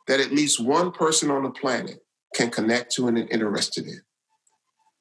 that 0.07 0.21
at 0.21 0.33
least 0.33 0.61
one 0.61 0.93
person 0.93 1.31
on 1.31 1.43
the 1.43 1.51
planet 1.51 2.01
can 2.35 2.51
connect 2.51 2.93
to 2.93 3.09
and 3.09 3.19
interested 3.19 3.87
in, 3.87 4.01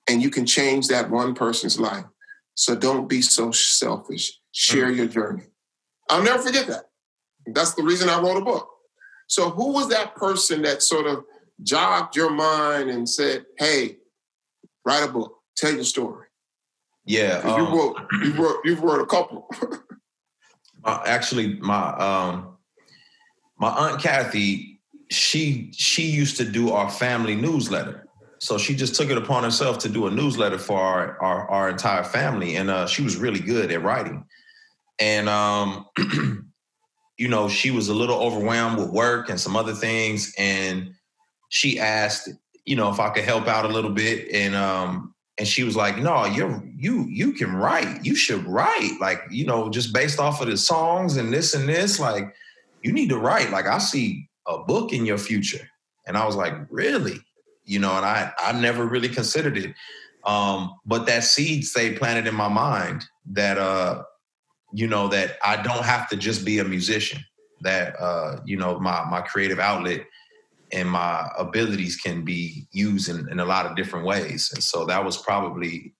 and 0.07 0.21
you 0.21 0.29
can 0.29 0.45
change 0.45 0.87
that 0.87 1.09
one 1.11 1.35
person's 1.35 1.79
life. 1.79 2.05
So 2.55 2.75
don't 2.75 3.07
be 3.07 3.21
so 3.21 3.51
selfish. 3.51 4.39
Share 4.51 4.87
mm-hmm. 4.87 4.95
your 4.95 5.07
journey." 5.07 5.43
I'll 6.09 6.23
never 6.23 6.41
forget 6.41 6.67
that. 6.67 6.85
That's 7.45 7.75
the 7.75 7.83
reason 7.83 8.09
I 8.09 8.19
wrote 8.19 8.37
a 8.37 8.41
book. 8.43 8.67
So 9.29 9.51
who 9.51 9.71
was 9.71 9.89
that 9.89 10.15
person 10.15 10.63
that 10.63 10.81
sort 10.81 11.05
of 11.05 11.23
jogged 11.61 12.15
your 12.15 12.31
mind 12.31 12.89
and 12.89 13.07
said, 13.07 13.45
"Hey, 13.57 13.97
write 14.83 15.07
a 15.07 15.11
book, 15.11 15.35
tell 15.55 15.71
your 15.71 15.83
story"? 15.83 16.25
Yeah, 17.05 17.41
um, 17.43 17.59
you 17.59 17.67
wrote, 17.67 17.97
you 18.23 18.33
wrote, 18.33 18.57
you 18.65 18.75
wrote 18.75 19.01
a 19.01 19.05
couple. 19.05 19.47
actually, 20.85 21.59
my 21.59 21.89
um, 21.97 22.57
my 23.57 23.69
aunt 23.69 24.01
Kathy, 24.01 24.81
she 25.11 25.71
she 25.73 26.09
used 26.09 26.37
to 26.37 26.45
do 26.45 26.71
our 26.71 26.89
family 26.89 27.35
newsletter. 27.35 28.07
So 28.39 28.57
she 28.57 28.75
just 28.75 28.95
took 28.95 29.09
it 29.09 29.17
upon 29.17 29.43
herself 29.43 29.79
to 29.79 29.89
do 29.89 30.07
a 30.07 30.11
newsletter 30.11 30.57
for 30.57 30.79
our 30.79 31.21
our, 31.21 31.47
our 31.49 31.69
entire 31.69 32.03
family, 32.03 32.55
and 32.55 32.71
uh, 32.71 32.87
she 32.87 33.03
was 33.03 33.15
really 33.15 33.41
good 33.41 33.71
at 33.71 33.83
writing. 33.83 34.25
And 34.97 35.29
um, 35.29 35.85
you 37.19 37.27
know, 37.27 37.49
she 37.49 37.69
was 37.69 37.89
a 37.89 37.93
little 37.93 38.17
overwhelmed 38.17 38.79
with 38.79 38.91
work 38.91 39.29
and 39.29 39.37
some 39.37 39.57
other 39.57 39.73
things. 39.73 40.33
And 40.37 40.93
she 41.49 41.77
asked, 41.77 42.29
you 42.63 42.77
know, 42.77 42.89
if 42.89 42.99
I 43.01 43.09
could 43.09 43.25
help 43.25 43.45
out 43.45 43.65
a 43.65 43.67
little 43.67 43.91
bit. 43.91 44.29
And 44.33 44.55
um, 44.55 45.13
and 45.37 45.45
she 45.45 45.63
was 45.65 45.75
like, 45.75 45.97
no, 45.97 46.25
you're 46.25 46.63
you 46.77 47.05
you 47.09 47.33
can 47.33 47.53
write. 47.53 48.05
You 48.05 48.15
should 48.15 48.47
write. 48.47 48.97
Like, 49.01 49.21
you 49.29 49.45
know, 49.45 49.69
just 49.69 49.93
based 49.93 50.17
off 50.17 50.41
of 50.41 50.47
the 50.47 50.55
songs 50.55 51.17
and 51.17 51.33
this 51.33 51.53
and 51.53 51.67
this, 51.67 51.99
like, 51.99 52.33
you 52.83 52.93
need 52.93 53.09
to 53.09 53.17
write. 53.17 53.51
Like 53.51 53.67
I 53.67 53.79
see 53.79 54.29
a 54.47 54.59
book 54.59 54.93
in 54.93 55.05
your 55.05 55.17
future. 55.17 55.69
And 56.07 56.15
I 56.15 56.25
was 56.25 56.37
like, 56.37 56.53
really? 56.69 57.19
You 57.65 57.79
know, 57.79 57.91
and 57.97 58.05
I 58.05 58.31
I 58.39 58.53
never 58.53 58.85
really 58.85 59.09
considered 59.09 59.57
it. 59.57 59.75
Um, 60.23 60.73
but 60.85 61.05
that 61.07 61.25
seed 61.25 61.65
stayed 61.65 61.97
planted 61.97 62.27
in 62.27 62.35
my 62.35 62.47
mind 62.47 63.03
that 63.31 63.57
uh, 63.57 64.03
you 64.71 64.87
know, 64.87 65.07
that 65.07 65.37
I 65.43 65.61
don't 65.61 65.85
have 65.85 66.09
to 66.09 66.15
just 66.15 66.45
be 66.45 66.59
a 66.59 66.63
musician. 66.63 67.23
That 67.61 67.99
uh, 67.99 68.39
you 68.45 68.57
know, 68.57 68.79
my 68.79 69.03
my 69.09 69.21
creative 69.21 69.59
outlet 69.59 70.01
and 70.71 70.89
my 70.89 71.27
abilities 71.37 71.97
can 71.97 72.23
be 72.23 72.67
used 72.71 73.09
in, 73.09 73.27
in 73.31 73.39
a 73.39 73.45
lot 73.45 73.65
of 73.65 73.75
different 73.75 74.05
ways. 74.05 74.51
And 74.53 74.63
so 74.63 74.85
that 74.85 75.03
was 75.03 75.17
probably, 75.17 75.93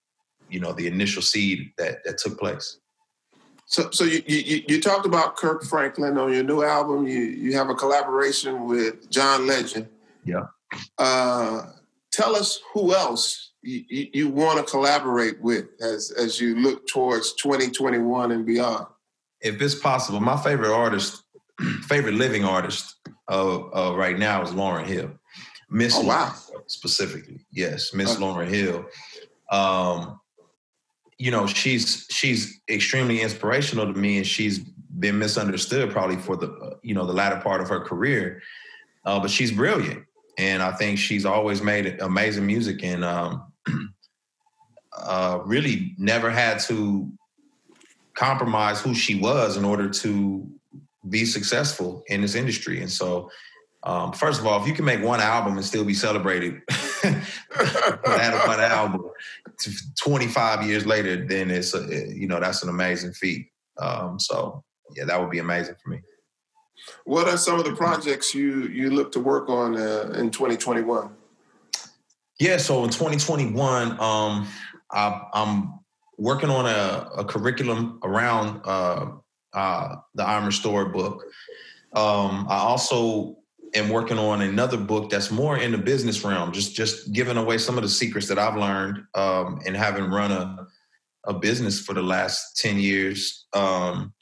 you 0.48 0.60
know, 0.60 0.72
the 0.72 0.86
initial 0.86 1.22
seed 1.22 1.72
that 1.76 2.04
that 2.04 2.18
took 2.18 2.38
place. 2.38 2.78
So, 3.66 3.88
so 3.92 4.02
you, 4.02 4.22
you, 4.26 4.62
you 4.66 4.80
talked 4.80 5.06
about 5.06 5.36
Kirk 5.36 5.62
Franklin 5.62 6.18
on 6.18 6.32
your 6.32 6.42
new 6.42 6.62
album. 6.62 7.06
You 7.06 7.20
you 7.20 7.56
have 7.56 7.68
a 7.68 7.74
collaboration 7.74 8.66
with 8.66 9.10
John 9.10 9.46
Legend. 9.46 9.88
Yeah. 10.24 10.46
Uh, 10.98 11.66
tell 12.12 12.34
us 12.34 12.60
who 12.72 12.94
else 12.94 13.49
you, 13.62 14.08
you, 14.12 14.28
want 14.28 14.58
to 14.58 14.70
collaborate 14.70 15.40
with 15.40 15.66
as 15.82 16.10
as 16.12 16.40
you 16.40 16.56
look 16.56 16.86
towards 16.86 17.34
2021 17.34 18.32
and 18.32 18.46
beyond. 18.46 18.86
If 19.40 19.60
it's 19.60 19.74
possible, 19.74 20.20
my 20.20 20.36
favorite 20.36 20.72
artist, 20.72 21.22
favorite 21.82 22.14
living 22.14 22.44
artist 22.44 22.96
of, 23.28 23.72
of 23.72 23.96
right 23.96 24.18
now 24.18 24.42
is 24.42 24.50
Lauryn 24.50 24.86
Hill. 24.86 25.10
Miss 25.68 25.94
oh, 25.96 26.04
wow. 26.04 26.34
specifically, 26.66 27.46
yes, 27.52 27.94
Miss 27.94 28.12
okay. 28.12 28.22
Lauryn 28.22 28.48
Hill. 28.48 28.86
Um, 29.50 30.20
you 31.20 31.30
know 31.30 31.46
she's 31.46 32.06
she's 32.10 32.60
extremely 32.68 33.20
inspirational 33.20 33.92
to 33.92 33.98
me 33.98 34.16
and 34.16 34.26
she's 34.26 34.58
been 34.58 35.18
misunderstood 35.18 35.90
probably 35.90 36.16
for 36.16 36.34
the 36.34 36.78
you 36.82 36.94
know 36.94 37.04
the 37.04 37.12
latter 37.12 37.36
part 37.36 37.60
of 37.60 37.68
her 37.68 37.78
career 37.78 38.40
uh, 39.04 39.20
but 39.20 39.30
she's 39.30 39.52
brilliant 39.52 40.02
and 40.38 40.62
i 40.62 40.72
think 40.72 40.98
she's 40.98 41.26
always 41.26 41.60
made 41.60 42.00
amazing 42.00 42.46
music 42.46 42.82
and 42.82 43.04
um, 43.04 43.49
uh, 45.02 45.40
really 45.44 45.94
never 45.98 46.30
had 46.30 46.58
to 46.60 47.10
compromise 48.14 48.80
who 48.80 48.94
she 48.94 49.14
was 49.14 49.56
in 49.56 49.64
order 49.64 49.88
to 49.88 50.46
be 51.08 51.24
successful 51.24 52.02
in 52.08 52.20
this 52.20 52.34
industry 52.34 52.80
and 52.80 52.90
so 52.90 53.30
um, 53.82 54.12
first 54.12 54.40
of 54.40 54.46
all, 54.46 54.60
if 54.60 54.68
you 54.68 54.74
can 54.74 54.84
make 54.84 55.02
one 55.02 55.20
album 55.20 55.56
and 55.56 55.64
still 55.64 55.84
be 55.84 55.94
celebrated 55.94 56.60
that 57.02 58.42
one 58.46 58.60
album 58.60 59.10
25 60.02 60.66
years 60.66 60.84
later, 60.84 61.24
then 61.26 61.50
it's 61.50 61.74
a, 61.74 62.14
you 62.14 62.26
know 62.26 62.40
that's 62.40 62.62
an 62.62 62.68
amazing 62.68 63.12
feat. 63.12 63.48
Um, 63.78 64.18
so 64.18 64.62
yeah, 64.94 65.04
that 65.06 65.18
would 65.18 65.30
be 65.30 65.38
amazing 65.38 65.76
for 65.82 65.90
me. 65.90 66.02
What 67.04 67.26
are 67.28 67.38
some 67.38 67.58
of 67.58 67.64
the 67.64 67.74
projects 67.74 68.34
you 68.34 68.64
you 68.68 68.90
look 68.90 69.12
to 69.12 69.20
work 69.20 69.48
on 69.48 69.76
uh, 69.76 70.12
in 70.14 70.30
2021? 70.30 71.10
Yeah, 72.38 72.56
so 72.56 72.84
in 72.84 72.90
2021, 72.90 74.00
um, 74.00 74.48
I, 74.92 75.22
am 75.34 75.80
working 76.18 76.50
on 76.50 76.66
a, 76.66 77.08
a 77.18 77.24
curriculum 77.24 77.98
around 78.02 78.60
uh, 78.64 79.06
uh, 79.52 79.96
the 80.14 80.28
I'm 80.28 80.46
Restored 80.46 80.92
book. 80.92 81.24
Um, 81.94 82.46
I 82.48 82.58
also 82.58 83.36
am 83.74 83.88
working 83.88 84.18
on 84.18 84.42
another 84.42 84.76
book 84.76 85.10
that's 85.10 85.30
more 85.30 85.58
in 85.58 85.72
the 85.72 85.78
business 85.78 86.24
realm, 86.24 86.52
just 86.52 86.74
just 86.74 87.12
giving 87.12 87.36
away 87.36 87.58
some 87.58 87.76
of 87.76 87.82
the 87.82 87.88
secrets 87.88 88.28
that 88.28 88.38
I've 88.38 88.56
learned 88.56 89.04
um, 89.14 89.60
and 89.66 89.76
having 89.76 90.04
run 90.04 90.32
a 90.32 90.66
a 91.26 91.34
business 91.34 91.80
for 91.80 91.94
the 91.94 92.02
last 92.02 92.56
ten 92.56 92.78
years. 92.78 93.46
Um, 93.52 94.12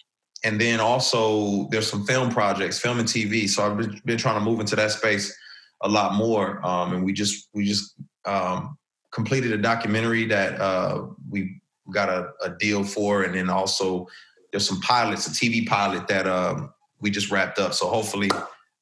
and 0.45 0.61
then 0.61 0.81
also 0.81 1.69
there's 1.71 1.91
some 1.91 2.07
film 2.07 2.31
projects, 2.31 2.79
film 2.79 2.99
and 3.01 3.09
TV. 3.09 3.49
So 3.49 3.65
I've 3.65 3.77
been, 3.77 4.01
been 4.05 4.19
trying 4.19 4.39
to 4.39 4.45
move 4.45 4.61
into 4.61 4.77
that 4.77 4.93
space 4.93 5.37
a 5.83 5.89
lot 5.89 6.15
more. 6.15 6.65
Um, 6.65 6.95
and 6.95 7.05
we 7.05 7.13
just 7.13 7.49
we 7.55 7.65
just 7.65 7.95
um, 8.25 8.79
completed 9.11 9.53
a 9.53 9.59
documentary 9.59 10.27
that 10.27 10.61
uh, 10.61 11.07
we 11.31 11.61
got 11.93 12.09
a, 12.09 12.31
a, 12.43 12.51
deal 12.59 12.85
for, 12.85 13.23
and 13.23 13.35
then 13.35 13.49
also 13.49 14.07
there's 14.53 14.69
some 14.69 14.81
pilots, 14.81 15.27
a 15.27 15.31
TV 15.31 15.67
pilot 15.67 16.07
that 16.09 16.27
um, 16.27 16.73
we 17.01 17.11
just 17.11 17.31
wrapped 17.31 17.59
up. 17.59 17.73
So 17.73 17.89
hopefully 17.89 18.31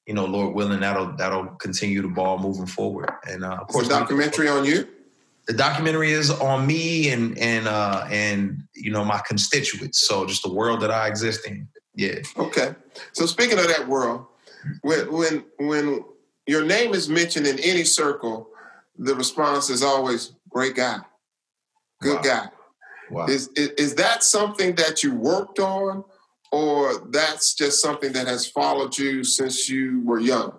you 0.06 0.14
know, 0.14 0.25
Lord 0.25 0.55
willing, 0.55 0.81
that'll 0.81 1.12
that'll 1.16 1.46
continue 1.57 2.01
the 2.01 2.09
ball 2.09 2.38
moving 2.38 2.66
forward. 2.66 3.11
And 3.29 3.44
uh, 3.44 3.59
of 3.61 3.66
course, 3.68 3.88
the 3.88 3.94
documentary 3.94 4.48
on 4.48 4.64
you. 4.64 4.88
The 5.48 5.53
documentary 5.53 6.12
is 6.12 6.31
on 6.31 6.66
me 6.66 7.11
and 7.11 7.37
and 7.38 7.66
uh, 7.66 8.07
and 8.11 8.62
you 8.74 8.90
know 8.90 9.05
my 9.05 9.20
constituents. 9.27 10.07
So 10.07 10.24
just 10.27 10.42
the 10.42 10.53
world 10.53 10.81
that 10.81 10.90
I 10.90 11.09
exist 11.09 11.46
in. 11.46 11.68
Yeah. 11.94 12.18
Okay. 12.37 12.74
So 13.12 13.27
speaking 13.27 13.59
of 13.59 13.66
that 13.66 13.88
world, 13.88 14.27
when 14.83 15.12
when 15.12 15.44
when 15.59 16.05
your 16.46 16.64
name 16.64 16.94
is 16.94 17.09
mentioned 17.09 17.46
in 17.46 17.59
any 17.59 17.85
circle, 17.85 18.48
the 18.98 19.14
response 19.14 19.70
is 19.70 19.82
always 19.82 20.32
"great 20.48 20.74
guy, 20.74 20.98
good 22.00 22.16
wow. 22.16 22.22
guy." 22.22 22.48
Wow. 23.11 23.26
Is, 23.26 23.48
is 23.56 23.68
is 23.78 23.94
that 23.96 24.24
something 24.24 24.74
that 24.76 25.02
you 25.02 25.14
worked 25.14 25.59
on? 25.59 26.04
or 26.52 27.06
that's 27.11 27.54
just 27.54 27.80
something 27.80 28.12
that 28.12 28.26
has 28.26 28.46
followed 28.46 28.96
you 28.96 29.24
since 29.24 29.68
you 29.68 30.02
were 30.04 30.20
young? 30.20 30.52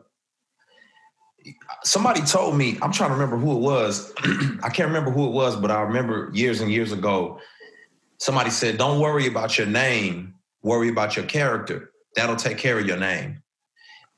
Somebody 1.83 2.21
told 2.21 2.57
me, 2.57 2.77
I'm 2.81 2.91
trying 2.91 3.09
to 3.09 3.13
remember 3.15 3.37
who 3.37 3.53
it 3.53 3.59
was. 3.59 4.13
I 4.63 4.69
can't 4.69 4.89
remember 4.89 5.11
who 5.11 5.27
it 5.27 5.31
was, 5.31 5.55
but 5.55 5.71
I 5.71 5.81
remember 5.81 6.29
years 6.33 6.59
and 6.59 6.71
years 6.71 6.91
ago, 6.91 7.39
somebody 8.17 8.49
said, 8.49 8.77
Don't 8.77 8.99
worry 8.99 9.27
about 9.27 9.57
your 9.57 9.67
name, 9.67 10.35
worry 10.61 10.89
about 10.89 11.15
your 11.15 11.25
character. 11.25 11.91
That'll 12.15 12.35
take 12.35 12.57
care 12.57 12.77
of 12.77 12.85
your 12.85 12.97
name. 12.97 13.41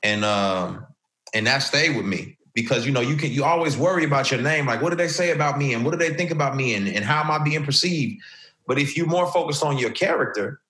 And 0.02 0.24
um, 0.24 0.86
and 1.34 1.46
that 1.46 1.58
stayed 1.58 1.96
with 1.96 2.06
me 2.06 2.36
because 2.54 2.84
you 2.86 2.92
know 2.92 3.00
you 3.00 3.16
can 3.16 3.30
you 3.30 3.44
always 3.44 3.76
worry 3.76 4.04
about 4.04 4.30
your 4.30 4.40
name 4.40 4.66
like 4.66 4.82
what 4.82 4.90
do 4.90 4.96
they 4.96 5.08
say 5.08 5.30
about 5.30 5.58
me 5.58 5.72
and 5.74 5.84
what 5.84 5.92
do 5.92 5.96
they 5.96 6.14
think 6.14 6.30
about 6.30 6.56
me 6.56 6.74
and, 6.74 6.88
and 6.88 7.04
how 7.04 7.20
am 7.22 7.30
i 7.30 7.38
being 7.38 7.64
perceived 7.64 8.20
but 8.66 8.78
if 8.78 8.96
you're 8.96 9.06
more 9.06 9.30
focused 9.30 9.62
on 9.62 9.78
your 9.78 9.90
character 9.90 10.60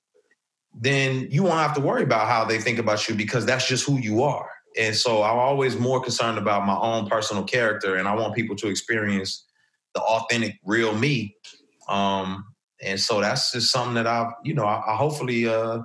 then 0.75 1.29
you 1.31 1.43
won't 1.43 1.59
have 1.59 1.75
to 1.75 1.81
worry 1.81 2.03
about 2.03 2.29
how 2.29 2.45
they 2.45 2.59
think 2.59 2.79
about 2.79 3.09
you 3.09 3.15
because 3.15 3.45
that's 3.45 3.67
just 3.67 3.85
who 3.87 3.99
you 3.99 4.23
are. 4.23 4.49
And 4.79 4.95
so 4.95 5.23
I'm 5.23 5.37
always 5.37 5.77
more 5.77 6.01
concerned 6.01 6.39
about 6.39 6.65
my 6.65 6.77
own 6.77 7.09
personal 7.09 7.43
character, 7.43 7.97
and 7.97 8.07
I 8.07 8.15
want 8.15 8.37
people 8.37 8.55
to 8.57 8.69
experience 8.69 9.45
the 9.95 10.01
authentic, 10.01 10.61
real 10.65 10.95
me. 10.95 11.35
Um, 11.89 12.45
and 12.81 12.99
so 12.99 13.21
that's 13.21 13.51
just 13.51 13.73
something 13.73 13.95
that 13.95 14.07
I, 14.07 14.31
you 14.45 14.55
know, 14.55 14.65
I, 14.65 14.93
I 14.93 14.95
hopefully 14.95 15.49
uh, 15.49 15.81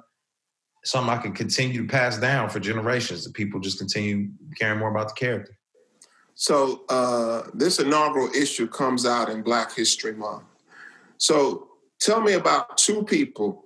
something 0.84 1.12
I 1.12 1.18
can 1.18 1.34
continue 1.34 1.82
to 1.82 1.88
pass 1.88 2.20
down 2.20 2.50
for 2.50 2.60
generations. 2.60 3.24
That 3.24 3.34
people 3.34 3.60
just 3.60 3.80
continue 3.80 4.30
caring 4.60 4.78
more 4.78 4.92
about 4.92 5.08
the 5.08 5.16
character. 5.16 5.55
So 6.36 6.84
uh, 6.90 7.44
this 7.54 7.80
inaugural 7.80 8.30
issue 8.36 8.68
comes 8.68 9.06
out 9.06 9.30
in 9.30 9.42
Black 9.42 9.74
History 9.74 10.14
Month. 10.14 10.44
So 11.18 11.70
tell 12.00 12.22
me 12.22 12.34
about 12.34 12.78
two 12.78 13.04
people 13.04 13.66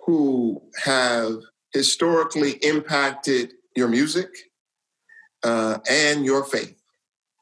who 0.00 0.60
have 0.84 1.36
historically 1.72 2.52
impacted 2.62 3.52
your 3.76 3.88
music 3.88 4.28
uh, 5.44 5.78
and 5.88 6.24
your 6.24 6.44
faith? 6.44 6.76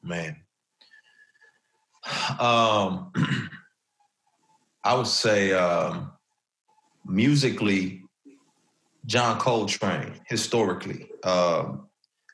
Man. 0.03 0.37
Um, 2.39 3.11
I 4.83 4.95
would 4.95 5.07
say 5.07 5.51
um, 5.53 6.11
musically, 7.05 8.03
John 9.05 9.39
Coltrane, 9.39 10.13
historically. 10.27 11.09
Um, 11.23 11.87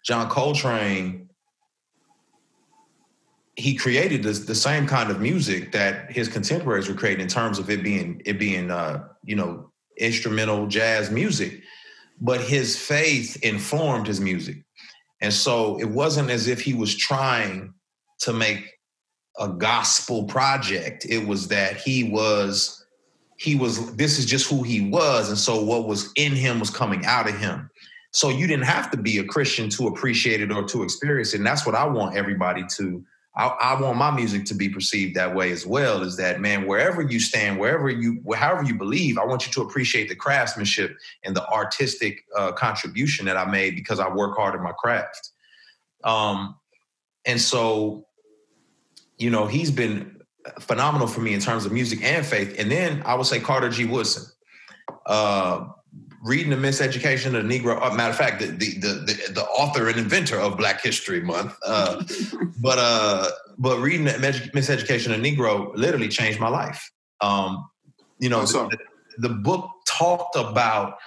John 0.05 0.29
Coltrane, 0.29 1.24
he 3.57 3.73
created 3.73 4.23
the 4.23 4.55
same 4.55 4.85
kind 4.85 5.09
of 5.09 5.21
music 5.21 5.71
that 5.71 6.11
his 6.11 6.27
contemporaries 6.27 6.89
were 6.89 6.93
creating 6.95 7.21
in 7.21 7.29
terms 7.29 7.57
of 7.57 7.69
it 7.69 7.83
being 7.83 8.21
it 8.25 8.37
being 8.37 8.69
uh, 8.69 9.07
you 9.23 9.35
know 9.35 9.71
instrumental 9.97 10.67
jazz 10.67 11.09
music, 11.09 11.61
but 12.19 12.41
his 12.41 12.77
faith 12.77 13.37
informed 13.43 14.07
his 14.07 14.19
music. 14.19 14.57
And 15.21 15.33
so 15.33 15.79
it 15.79 15.89
wasn't 15.89 16.29
as 16.29 16.47
if 16.47 16.61
he 16.61 16.73
was 16.73 16.95
trying 16.95 17.73
to 18.19 18.33
make 18.33 18.73
a 19.39 19.47
gospel 19.47 20.25
project. 20.25 21.05
It 21.05 21.25
was 21.25 21.47
that 21.47 21.77
he 21.77 22.03
was 22.03 22.85
he 23.37 23.55
was 23.55 23.95
this 23.95 24.19
is 24.19 24.25
just 24.25 24.49
who 24.49 24.63
he 24.63 24.89
was 24.89 25.29
and 25.29 25.37
so 25.37 25.61
what 25.61 25.87
was 25.87 26.11
in 26.15 26.33
him 26.33 26.59
was 26.59 26.69
coming 26.69 27.05
out 27.05 27.29
of 27.29 27.37
him. 27.37 27.69
So 28.11 28.29
you 28.29 28.47
didn't 28.47 28.65
have 28.65 28.91
to 28.91 28.97
be 28.97 29.17
a 29.17 29.25
Christian 29.25 29.69
to 29.71 29.87
appreciate 29.87 30.39
it 30.41 30.51
or 30.51 30.63
to 30.63 30.83
experience 30.83 31.33
it. 31.33 31.37
And 31.37 31.45
that's 31.45 31.65
what 31.65 31.75
I 31.75 31.85
want 31.85 32.15
everybody 32.15 32.63
to 32.77 33.03
I, 33.37 33.47
I, 33.47 33.81
want 33.81 33.97
my 33.97 34.11
music 34.11 34.45
to 34.45 34.53
be 34.53 34.69
perceived 34.69 35.15
that 35.15 35.35
way 35.35 35.51
as 35.51 35.65
well. 35.65 36.03
Is 36.03 36.15
that 36.17 36.39
man, 36.39 36.65
wherever 36.65 37.01
you 37.01 37.19
stand, 37.19 37.59
wherever 37.59 37.89
you, 37.89 38.23
however 38.33 38.63
you 38.63 38.75
believe, 38.75 39.17
I 39.17 39.25
want 39.25 39.45
you 39.45 39.51
to 39.53 39.61
appreciate 39.61 40.07
the 40.07 40.15
craftsmanship 40.15 40.97
and 41.23 41.35
the 41.35 41.45
artistic 41.49 42.23
uh, 42.35 42.53
contribution 42.53 43.25
that 43.25 43.35
I 43.35 43.45
made 43.45 43.75
because 43.75 43.99
I 43.99 44.09
work 44.09 44.37
hard 44.37 44.55
at 44.55 44.61
my 44.61 44.71
craft. 44.71 45.31
Um, 46.03 46.55
and 47.25 47.41
so, 47.41 48.05
you 49.17 49.29
know, 49.29 49.47
he's 49.47 49.71
been 49.71 50.21
phenomenal 50.59 51.07
for 51.07 51.21
me 51.21 51.33
in 51.33 51.39
terms 51.39 51.65
of 51.65 51.71
music 51.71 52.03
and 52.03 52.25
faith. 52.25 52.55
And 52.57 52.71
then 52.71 53.01
I 53.05 53.15
would 53.15 53.25
say 53.25 53.39
Carter 53.39 53.69
G. 53.69 53.85
Woodson. 53.85 54.25
Uh, 55.05 55.67
reading 56.25 56.49
the 56.49 56.55
Miseducation 56.55 57.27
of 57.35 57.47
the 57.47 57.59
Negro. 57.59 57.79
Uh, 57.79 57.93
matter 57.93 58.09
of 58.09 58.17
fact, 58.17 58.39
the, 58.41 58.47
the 58.47 58.79
the, 58.79 59.31
the 59.33 59.43
author 59.43 59.87
and 59.87 59.97
inventor 59.97 60.39
of 60.39 60.57
Black 60.57 60.81
History 60.81 61.21
Month. 61.21 61.55
Uh, 61.63 62.03
but 62.61 62.77
uh, 62.79 63.29
but 63.57 63.79
reading 63.79 64.05
the 64.05 64.11
Miseducation 64.11 65.13
of 65.13 65.21
the 65.21 65.35
Negro 65.35 65.71
literally 65.75 66.09
changed 66.09 66.39
my 66.39 66.49
life. 66.49 66.91
Um, 67.21 67.69
you 68.19 68.29
know, 68.29 68.41
the, 68.45 68.77
the, 69.19 69.29
book 69.29 69.69
talked 69.87 70.35
about 70.35 70.97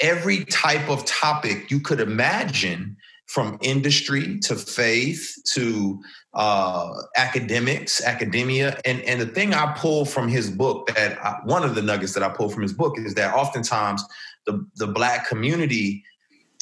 every 0.00 0.44
type 0.46 0.90
of 0.90 1.04
topic 1.04 1.70
you 1.70 1.80
could 1.80 2.00
imagine, 2.00 2.96
from 3.26 3.58
industry 3.62 4.38
to 4.40 4.54
faith 4.56 5.36
to 5.54 6.02
uh, 6.34 6.92
academics, 7.16 8.02
academia, 8.02 8.78
and 8.84 9.00
and 9.02 9.20
the 9.20 9.26
thing 9.26 9.54
I 9.54 9.72
pull 9.76 10.04
from 10.04 10.28
his 10.28 10.50
book 10.50 10.88
that 10.94 11.18
I, 11.24 11.40
one 11.44 11.62
of 11.62 11.74
the 11.74 11.82
nuggets 11.82 12.12
that 12.14 12.22
I 12.22 12.28
pull 12.28 12.48
from 12.50 12.62
his 12.62 12.72
book 12.72 12.98
is 12.98 13.14
that 13.14 13.32
oftentimes 13.34 14.04
the 14.46 14.66
the 14.76 14.86
black 14.86 15.28
community 15.28 16.04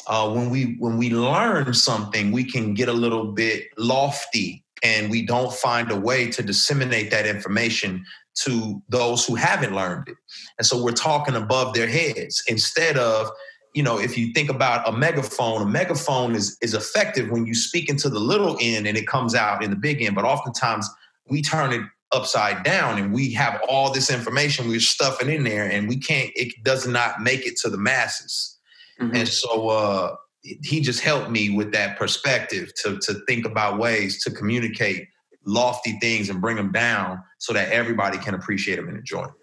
uh, 0.07 0.29
when 0.31 0.49
we 0.49 0.75
when 0.79 0.97
we 0.97 1.09
learn 1.09 1.73
something 1.73 2.31
we 2.31 2.43
can 2.43 2.73
get 2.73 2.89
a 2.89 2.93
little 2.93 3.31
bit 3.31 3.67
lofty 3.77 4.63
and 4.83 5.11
we 5.11 5.25
don't 5.25 5.53
find 5.53 5.91
a 5.91 5.95
way 5.95 6.29
to 6.31 6.41
disseminate 6.41 7.11
that 7.11 7.27
information 7.27 8.03
to 8.33 8.81
those 8.89 9.25
who 9.25 9.35
haven't 9.35 9.75
learned 9.75 10.07
it. 10.07 10.17
And 10.57 10.65
so 10.65 10.81
we're 10.81 10.91
talking 10.91 11.35
above 11.35 11.73
their 11.73 11.87
heads 11.87 12.43
instead 12.47 12.97
of 12.97 13.29
you 13.73 13.83
know 13.83 13.99
if 13.99 14.17
you 14.17 14.33
think 14.33 14.49
about 14.49 14.87
a 14.87 14.91
megaphone 14.91 15.61
a 15.61 15.65
megaphone 15.65 16.35
is 16.35 16.57
is 16.61 16.73
effective 16.73 17.29
when 17.29 17.45
you 17.45 17.53
speak 17.53 17.89
into 17.89 18.09
the 18.09 18.19
little 18.19 18.57
end 18.59 18.85
and 18.85 18.97
it 18.97 19.07
comes 19.07 19.33
out 19.33 19.63
in 19.63 19.69
the 19.69 19.77
big 19.77 20.01
end 20.01 20.13
but 20.13 20.25
oftentimes 20.25 20.89
we 21.29 21.41
turn 21.41 21.71
it 21.71 21.81
upside 22.13 22.63
down 22.63 22.97
and 22.97 23.13
we 23.13 23.31
have 23.31 23.61
all 23.67 23.91
this 23.91 24.09
information 24.11 24.67
we're 24.67 24.79
stuffing 24.79 25.29
in 25.29 25.43
there 25.43 25.69
and 25.69 25.87
we 25.87 25.97
can't 25.97 26.29
it 26.35 26.53
does 26.63 26.87
not 26.87 27.21
make 27.21 27.45
it 27.45 27.57
to 27.57 27.69
the 27.69 27.77
masses. 27.77 28.57
Mm-hmm. 28.99 29.15
and 29.15 29.27
so 29.27 29.69
uh 29.69 30.15
he 30.41 30.81
just 30.81 31.01
helped 31.01 31.29
me 31.29 31.49
with 31.49 31.71
that 31.71 31.97
perspective 31.97 32.73
to 32.83 32.97
to 32.99 33.13
think 33.27 33.45
about 33.45 33.79
ways 33.79 34.23
to 34.23 34.31
communicate 34.31 35.07
lofty 35.45 35.97
things 35.99 36.29
and 36.29 36.41
bring 36.41 36.55
them 36.55 36.71
down 36.71 37.23
so 37.39 37.53
that 37.53 37.69
everybody 37.71 38.17
can 38.17 38.33
appreciate 38.33 38.75
them 38.75 38.87
and 38.87 38.97
enjoy 38.97 39.23
them 39.23 39.35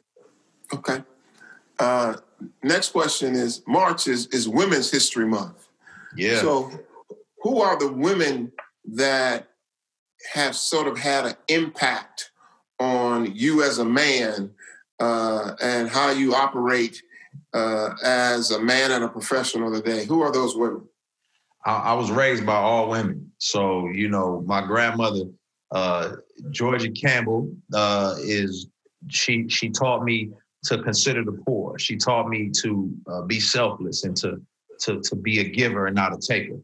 okay. 0.72 1.02
Uh 1.78 2.16
next 2.62 2.90
question 2.90 3.34
is 3.34 3.62
march 3.66 4.06
is 4.06 4.26
is 4.28 4.48
women's 4.48 4.90
history 4.90 5.26
month. 5.26 5.68
Yeah. 6.16 6.40
So 6.40 6.70
who 7.42 7.60
are 7.60 7.78
the 7.78 7.92
women 7.92 8.52
that 8.92 9.48
have 10.34 10.56
sort 10.56 10.88
of 10.88 10.98
had 10.98 11.26
an 11.26 11.34
impact 11.48 12.30
on 12.80 13.34
you 13.34 13.62
as 13.62 13.78
a 13.78 13.84
man 13.84 14.50
uh, 15.00 15.52
and 15.62 15.88
how 15.88 16.10
you 16.10 16.34
operate 16.34 17.02
uh, 17.54 17.90
as 18.04 18.50
a 18.50 18.60
man 18.60 18.92
and 18.92 19.04
a 19.04 19.08
professional 19.08 19.72
today? 19.72 20.04
Who 20.04 20.22
are 20.22 20.32
those 20.32 20.56
women? 20.56 20.82
I, 21.64 21.72
I 21.72 21.94
was 21.94 22.10
raised 22.10 22.46
by 22.46 22.56
all 22.56 22.88
women. 22.88 23.30
So, 23.38 23.88
you 23.88 24.08
know, 24.08 24.42
my 24.46 24.64
grandmother, 24.64 25.24
uh, 25.70 26.16
Georgia 26.50 26.90
Campbell, 26.90 27.52
uh, 27.74 28.14
is 28.18 28.68
she 29.08 29.48
she 29.48 29.70
taught 29.70 30.04
me 30.04 30.30
to 30.64 30.82
consider 30.82 31.24
the 31.24 31.40
poor. 31.46 31.78
She 31.78 31.96
taught 31.96 32.28
me 32.28 32.50
to 32.62 32.92
uh, 33.06 33.22
be 33.22 33.38
selfless 33.40 34.04
and 34.04 34.16
to 34.18 34.40
to 34.80 35.00
to 35.00 35.16
be 35.16 35.40
a 35.40 35.44
giver 35.44 35.86
and 35.86 35.94
not 35.94 36.12
a 36.12 36.18
taker. 36.18 36.58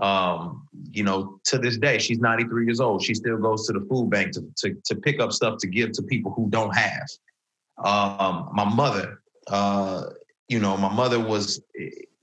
Um, 0.00 0.66
you 0.90 1.04
know, 1.04 1.40
to 1.44 1.58
this 1.58 1.78
day, 1.78 1.98
she's 1.98 2.18
93 2.18 2.66
years 2.66 2.80
old. 2.80 3.02
She 3.02 3.14
still 3.14 3.36
goes 3.36 3.66
to 3.66 3.72
the 3.72 3.86
food 3.88 4.10
bank 4.10 4.32
to, 4.32 4.44
to, 4.58 4.74
to 4.86 4.96
pick 4.96 5.20
up 5.20 5.32
stuff 5.32 5.58
to 5.58 5.66
give 5.66 5.92
to 5.92 6.02
people 6.02 6.32
who 6.32 6.48
don't 6.50 6.74
have. 6.74 7.06
Um, 7.78 8.50
my 8.52 8.64
mother, 8.64 9.20
uh, 9.48 10.04
you 10.48 10.58
know, 10.58 10.76
my 10.76 10.92
mother 10.92 11.20
was, 11.20 11.62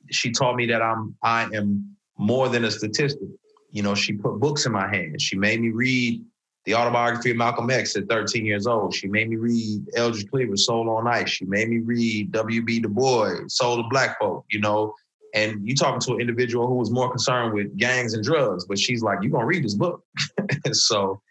she 0.10 0.32
taught 0.32 0.56
me 0.56 0.66
that 0.68 0.82
I'm, 0.82 1.16
I 1.24 1.44
am 1.54 1.96
more 2.18 2.50
than 2.50 2.66
a 2.66 2.72
statistic. 2.72 3.28
You 3.70 3.84
know, 3.84 3.96
she 3.96 4.14
put 4.14 4.40
books 4.40 4.66
in 4.66 4.74
my 4.74 4.94
hands. 4.94 5.24
She 5.24 5.38
made 5.38 5.62
me 5.62 5.70
read 5.70 6.24
the 6.66 6.76
autobiography 6.76 7.32
of 7.32 7.38
Malcolm 7.38 7.70
X 7.72 7.96
at 7.96 8.08
13 8.08 8.46
years 8.46 8.68
old. 8.68 8.94
She 8.94 9.08
made 9.08 9.30
me 9.30 9.38
read 9.38 9.84
Eldridge 9.96 10.30
Cleaver's 10.30 10.66
Soul 10.66 10.90
on 10.90 11.08
Ice. 11.08 11.30
She 11.30 11.46
made 11.46 11.70
me 11.70 11.80
read 11.80 12.32
W.B. 12.32 12.82
Du 12.82 12.90
Bois, 12.90 13.40
Soul 13.48 13.80
of 13.80 13.90
Black 13.90 14.20
Folk. 14.20 14.46
You 14.52 14.60
know, 14.60 14.94
and 15.34 15.68
you 15.68 15.76
talking 15.76 16.00
to 16.02 16.14
an 16.14 16.22
individual 16.22 16.68
who 16.68 16.76
was 16.76 16.92
more 16.92 17.10
concerned 17.10 17.54
with 17.54 17.76
gangs 17.78 18.14
and 18.14 18.24
drugs, 18.24 18.66
but 18.66 18.78
she's 18.78 19.02
like, 19.02 19.20
"You're 19.22 19.32
gonna 19.32 19.46
read 19.46 19.64
this 19.64 19.76
book." 19.76 20.04
so, 20.72 21.22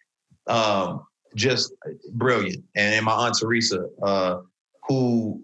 um, 0.46 1.04
just 1.34 1.72
brilliant. 2.12 2.64
And, 2.74 2.94
and 2.94 3.04
my 3.04 3.12
aunt 3.12 3.36
Teresa, 3.38 3.88
uh, 4.02 4.40
who 4.88 5.42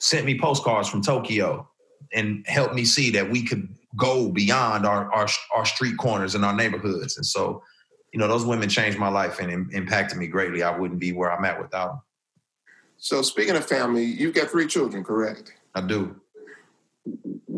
sent 0.00 0.26
me 0.26 0.38
postcards 0.38 0.88
from 0.88 1.02
Tokyo 1.02 1.68
and 2.12 2.44
helped 2.46 2.74
me 2.74 2.84
see 2.84 3.10
that 3.10 3.30
we 3.30 3.42
could 3.42 3.68
go 3.96 4.30
beyond 4.30 4.86
our 4.86 5.12
our, 5.12 5.28
our 5.54 5.64
street 5.64 5.96
corners 5.98 6.34
and 6.34 6.44
our 6.44 6.54
neighborhoods. 6.54 7.16
And 7.16 7.26
so, 7.26 7.62
you 8.12 8.18
know, 8.18 8.28
those 8.28 8.44
women 8.44 8.68
changed 8.68 8.98
my 8.98 9.08
life 9.08 9.40
and 9.40 9.50
Im- 9.50 9.70
impacted 9.72 10.18
me 10.18 10.26
greatly. 10.26 10.62
I 10.62 10.76
wouldn't 10.76 11.00
be 11.00 11.12
where 11.12 11.32
I'm 11.32 11.44
at 11.44 11.60
without 11.60 11.88
them. 11.88 12.00
So, 12.96 13.22
speaking 13.22 13.54
of 13.54 13.64
family, 13.64 14.04
you've 14.04 14.34
got 14.34 14.48
three 14.48 14.66
children, 14.66 15.04
correct? 15.04 15.54
I 15.74 15.80
do 15.82 16.16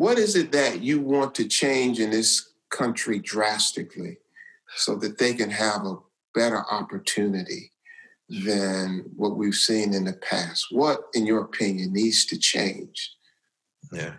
what 0.00 0.18
is 0.18 0.34
it 0.34 0.50
that 0.50 0.80
you 0.80 0.98
want 0.98 1.34
to 1.34 1.46
change 1.46 2.00
in 2.00 2.08
this 2.08 2.52
country 2.70 3.18
drastically 3.18 4.16
so 4.74 4.94
that 4.94 5.18
they 5.18 5.34
can 5.34 5.50
have 5.50 5.84
a 5.84 5.98
better 6.34 6.64
opportunity 6.70 7.70
than 8.46 9.04
what 9.14 9.36
we've 9.36 9.54
seen 9.54 9.92
in 9.92 10.04
the 10.04 10.14
past? 10.14 10.68
What, 10.70 11.00
in 11.12 11.26
your 11.26 11.42
opinion, 11.42 11.92
needs 11.92 12.24
to 12.26 12.38
change? 12.38 13.14
Yeah. 13.92 14.14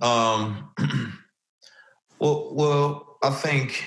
Um, 0.00 0.72
well, 2.18 2.52
well, 2.52 3.18
I 3.22 3.30
think 3.30 3.84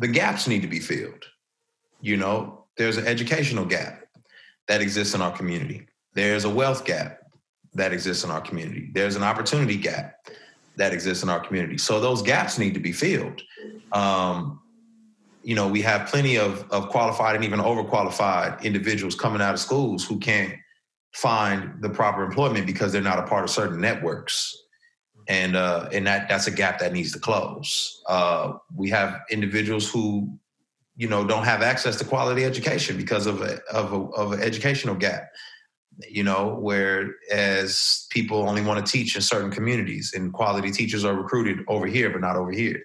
the 0.00 0.08
gaps 0.08 0.48
need 0.48 0.62
to 0.62 0.68
be 0.68 0.80
filled. 0.80 1.26
You 2.00 2.16
know, 2.16 2.64
there's 2.76 2.96
an 2.96 3.06
educational 3.06 3.64
gap 3.64 4.02
that 4.66 4.80
exists 4.80 5.14
in 5.14 5.22
our 5.22 5.30
community. 5.30 5.86
There's 6.14 6.44
a 6.44 6.50
wealth 6.50 6.84
gap 6.84 7.20
that 7.76 7.92
exists 7.92 8.24
in 8.24 8.30
our 8.30 8.40
community. 8.40 8.90
There's 8.92 9.16
an 9.16 9.22
opportunity 9.22 9.76
gap 9.76 10.28
that 10.76 10.92
exists 10.92 11.22
in 11.22 11.28
our 11.28 11.40
community. 11.40 11.78
So 11.78 12.00
those 12.00 12.22
gaps 12.22 12.58
need 12.58 12.74
to 12.74 12.80
be 12.80 12.92
filled. 12.92 13.42
Um, 13.92 14.60
you 15.42 15.54
know, 15.54 15.68
we 15.68 15.80
have 15.82 16.08
plenty 16.08 16.36
of, 16.36 16.68
of 16.70 16.88
qualified 16.88 17.36
and 17.36 17.44
even 17.44 17.60
overqualified 17.60 18.62
individuals 18.62 19.14
coming 19.14 19.40
out 19.40 19.54
of 19.54 19.60
schools 19.60 20.04
who 20.04 20.18
can't 20.18 20.54
find 21.14 21.80
the 21.80 21.88
proper 21.88 22.24
employment 22.24 22.66
because 22.66 22.92
they're 22.92 23.00
not 23.00 23.18
a 23.18 23.22
part 23.22 23.44
of 23.44 23.50
certain 23.50 23.80
networks. 23.80 24.56
And 25.28 25.56
uh, 25.56 25.88
and 25.92 26.06
that 26.06 26.28
that's 26.28 26.46
a 26.46 26.52
gap 26.52 26.78
that 26.78 26.92
needs 26.92 27.10
to 27.12 27.18
close. 27.18 28.00
Uh, 28.08 28.52
we 28.72 28.88
have 28.90 29.22
individuals 29.28 29.90
who, 29.90 30.38
you 30.96 31.08
know, 31.08 31.26
don't 31.26 31.42
have 31.44 31.62
access 31.62 31.96
to 31.96 32.04
quality 32.04 32.44
education 32.44 32.96
because 32.96 33.26
of 33.26 33.42
a, 33.42 33.58
of 33.72 33.92
a, 33.92 33.96
of 33.96 34.32
an 34.32 34.40
educational 34.40 34.94
gap 34.94 35.32
you 36.08 36.22
know, 36.22 36.56
whereas 36.60 38.06
people 38.10 38.48
only 38.48 38.62
want 38.62 38.84
to 38.84 38.90
teach 38.90 39.16
in 39.16 39.22
certain 39.22 39.50
communities 39.50 40.12
and 40.14 40.32
quality 40.32 40.70
teachers 40.70 41.04
are 41.04 41.14
recruited 41.14 41.58
over 41.68 41.86
here, 41.86 42.10
but 42.10 42.20
not 42.20 42.36
over 42.36 42.50
here. 42.50 42.82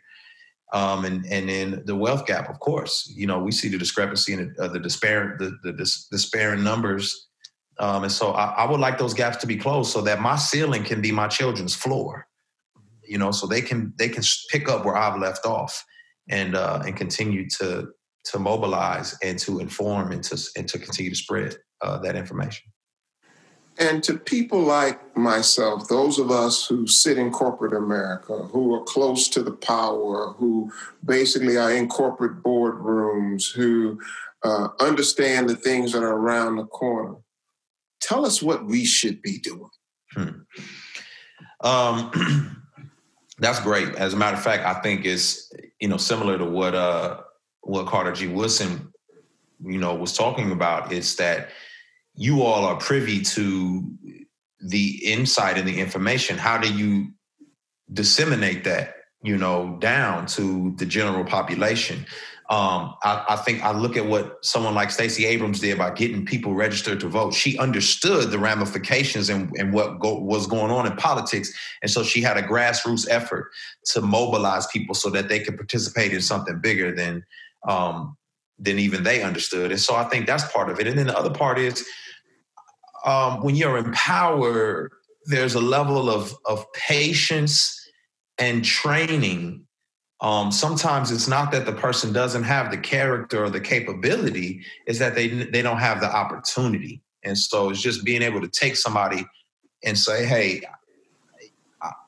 Um, 0.74 1.04
and 1.04 1.26
and 1.26 1.50
then 1.50 1.84
the 1.86 1.96
wealth 1.96 2.26
gap, 2.26 2.50
of 2.50 2.60
course, 2.60 3.12
you 3.14 3.28
know, 3.28 3.40
we 3.40 3.52
see 3.52 3.68
the 3.68 3.78
discrepancy 3.78 4.34
and 4.34 4.56
the, 4.56 4.64
uh, 4.64 4.68
the 4.70 4.80
despair, 4.80 5.36
the, 5.38 5.58
the 5.64 5.74
dis- 5.74 6.08
despairing 6.10 6.64
numbers. 6.64 7.28
Um, 7.80 8.04
and 8.04 8.12
so 8.12 8.32
I, 8.32 8.46
I 8.52 8.72
would 8.72 8.80
like 8.80 8.98
those 8.98 9.14
gaps 9.14 9.38
to 9.38 9.48
be 9.48 9.58
closed 9.58 9.92
so 9.92 10.02
that 10.02 10.22
my 10.22 10.38
ceiling 10.38 10.84
can 10.84 11.02
be 11.02 11.12
my 11.12 11.28
children's 11.28 11.76
floor, 11.76 12.28
you 13.04 13.18
know, 13.18 13.32
so 13.32 13.48
they 13.48 13.62
can 13.62 13.94
they 13.98 14.08
can 14.08 14.24
pick 14.50 14.70
up 14.70 14.86
where 14.86 14.96
I've 14.96 15.20
left 15.20 15.46
off 15.46 15.84
and 16.30 16.56
uh, 16.56 16.82
and 16.86 16.96
continue 16.96 17.50
to 17.50 17.90
to 18.24 18.40
mobilize 18.40 19.18
and 19.22 19.38
to 19.40 19.60
inform 19.60 20.14
and 20.14 20.24
to 20.24 20.40
and 20.56 20.70
to 20.70 20.80
continue 20.80 21.12
to 21.12 21.18
spread 21.18 21.58
uh, 21.82 21.98
that 21.98 22.16
information. 22.16 22.72
And 23.78 24.04
to 24.04 24.18
people 24.18 24.62
like 24.62 25.16
myself, 25.18 25.88
those 25.88 26.20
of 26.20 26.30
us 26.30 26.66
who 26.66 26.86
sit 26.88 27.18
in 27.18 27.32
corporate 27.32 27.74
America, 27.74 28.38
who 28.52 28.76
are 28.76 28.84
close 28.84 29.28
to 29.30 29.42
the 29.42 29.52
power, 29.52 30.34
who 30.38 30.72
basically 31.04 31.58
are 31.58 31.72
in 31.72 31.88
corporate 31.88 32.44
boardrooms, 32.44 33.52
who 33.52 34.00
uh, 34.44 34.70
understand 34.80 35.50
the 35.50 35.56
things 35.56 35.94
that 35.94 36.04
are 36.04 36.16
around 36.16 36.58
the 36.58 36.66
corner, 36.66 37.16
tell 38.02 38.26
us 38.26 38.42
what 38.42 38.66
we 38.66 38.84
should 38.84 39.22
be 39.22 39.38
doing. 39.40 39.70
Hmm. 40.14 40.30
Um, 41.62 42.62
that's 43.40 43.60
great. 43.60 43.96
As 43.96 44.14
a 44.14 44.18
matter 44.18 44.36
of 44.36 44.44
fact, 44.44 44.66
I 44.66 44.82
think 44.82 45.06
it's 45.06 45.52
you 45.80 45.88
know 45.88 45.98
similar 45.98 46.38
to 46.38 46.46
what 46.46 46.76
uh, 46.76 47.22
what 47.62 47.88
Carter 47.88 48.12
G. 48.12 48.28
Woodson 48.28 48.92
you 49.64 49.78
know 49.78 49.96
was 49.96 50.16
talking 50.16 50.52
about. 50.52 50.92
Is 50.92 51.16
that 51.18 51.50
you 52.16 52.44
all 52.44 52.66
are 52.66 52.78
privy 52.78 53.22
to 53.22 53.84
the 54.60 55.02
insight 55.04 55.58
and 55.58 55.68
the 55.68 55.80
information. 55.80 56.38
How 56.38 56.58
do 56.58 56.72
you 56.72 57.12
disseminate 57.92 58.64
that, 58.66 58.96
you 59.24 59.38
know, 59.38 59.78
down 59.80 60.26
to 60.28 60.76
the 60.78 60.86
general 60.86 61.24
population? 61.24 62.06
Um, 62.50 62.96
I, 63.02 63.26
I, 63.30 63.36
think 63.38 63.64
I 63.64 63.72
look 63.72 63.96
at 63.96 64.06
what 64.06 64.44
someone 64.44 64.76
like 64.76 64.92
Stacey 64.92 65.26
Abrams 65.26 65.62
did 65.62 65.78
by 65.78 65.90
getting 65.92 66.26
people 66.26 66.54
registered 66.54 67.00
to 67.00 67.08
vote. 67.08 67.34
She 67.34 67.58
understood 67.58 68.30
the 68.30 68.40
ramifications 68.40 69.30
and, 69.30 69.50
and 69.58 69.72
what 69.72 70.00
go, 70.00 70.20
was 70.20 70.48
going 70.48 70.70
on 70.70 70.86
in 70.86 70.98
politics. 70.98 71.50
And 71.82 71.90
so 71.90 72.04
she 72.04 72.20
had 72.20 72.36
a 72.36 72.42
grassroots 72.42 73.08
effort 73.10 73.52
to 73.94 74.02
mobilize 74.02 74.68
people 74.68 74.96
so 74.96 75.10
that 75.12 75.30
they 75.30 75.40
could 75.40 75.56
participate 75.56 76.12
in 76.12 76.20
something 76.20 76.60
bigger 76.60 76.94
than 76.94 77.24
um, 77.70 78.18
than 78.62 78.80
even 78.80 79.04
they 79.04 79.24
understood. 79.24 79.72
And 79.72 79.80
so 79.80 79.96
I 79.96 80.04
think 80.06 80.28
that's 80.28 80.50
part 80.52 80.70
of 80.70 80.80
it. 80.80 80.88
And 80.88 80.98
then 80.98 81.08
the 81.08 81.18
other 81.18 81.32
part 81.32 81.58
is 81.58 81.86
um, 83.04 83.42
when 83.44 83.56
you're 83.56 83.78
in 83.78 83.92
power, 83.92 84.92
there's 85.26 85.56
a 85.56 85.62
level 85.62 86.10
of 86.10 86.34
of 86.46 86.72
patience 86.74 87.78
and 88.38 88.64
training 88.64 89.66
um, 90.22 90.52
sometimes 90.52 91.12
it's 91.12 91.28
not 91.28 91.52
that 91.52 91.66
the 91.66 91.72
person 91.74 92.14
doesn't 92.14 92.44
have 92.44 92.70
the 92.70 92.78
character 92.78 93.44
or 93.44 93.50
the 93.50 93.60
capability 93.60 94.64
it's 94.88 94.98
that 94.98 95.14
they 95.14 95.28
they 95.28 95.62
don't 95.62 95.78
have 95.78 96.02
the 96.02 96.12
opportunity 96.12 97.04
and 97.24 97.38
so 97.38 97.70
it's 97.70 97.82
just 97.82 98.04
being 98.04 98.24
able 98.24 98.42
to 98.42 98.48
take 98.48 98.76
somebody 98.76 99.24
and 99.84 99.98
say 99.98 100.26
hey 100.26 100.62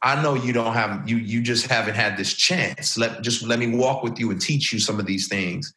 I 0.04 0.22
know 0.22 0.36
you 0.36 0.54
don't 0.54 0.74
have 0.74 1.10
you 1.10 1.18
you 1.18 1.42
just 1.42 1.68
haven't 1.68 1.96
had 1.96 2.16
this 2.16 2.34
chance. 2.34 2.98
Let 2.98 3.22
just 3.22 3.42
let 3.42 3.58
me 3.58 3.76
walk 3.76 4.04
with 4.04 4.20
you 4.20 4.30
and 4.30 4.39
teach 4.39 4.72
you 4.72 4.80
some 4.80 5.00
of 5.00 5.08
these 5.08 5.28
things, 5.28 5.74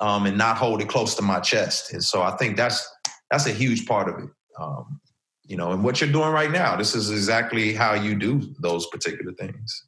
um, 0.00 0.26
and 0.26 0.36
not 0.36 0.56
hold 0.56 0.80
it 0.80 0.88
close 0.88 1.14
to 1.16 1.22
my 1.22 1.40
chest. 1.40 1.92
And 1.92 2.02
so 2.02 2.22
I 2.22 2.36
think 2.36 2.56
that's 2.56 2.88
that's 3.30 3.46
a 3.46 3.52
huge 3.52 3.86
part 3.86 4.08
of 4.08 4.24
it. 4.24 4.30
Um, 4.58 5.00
you 5.46 5.56
know, 5.56 5.72
and 5.72 5.82
what 5.82 6.00
you're 6.00 6.10
doing 6.10 6.30
right 6.30 6.50
now, 6.50 6.76
this 6.76 6.94
is 6.94 7.10
exactly 7.10 7.74
how 7.74 7.94
you 7.94 8.14
do 8.14 8.54
those 8.60 8.86
particular 8.86 9.32
things. 9.32 9.86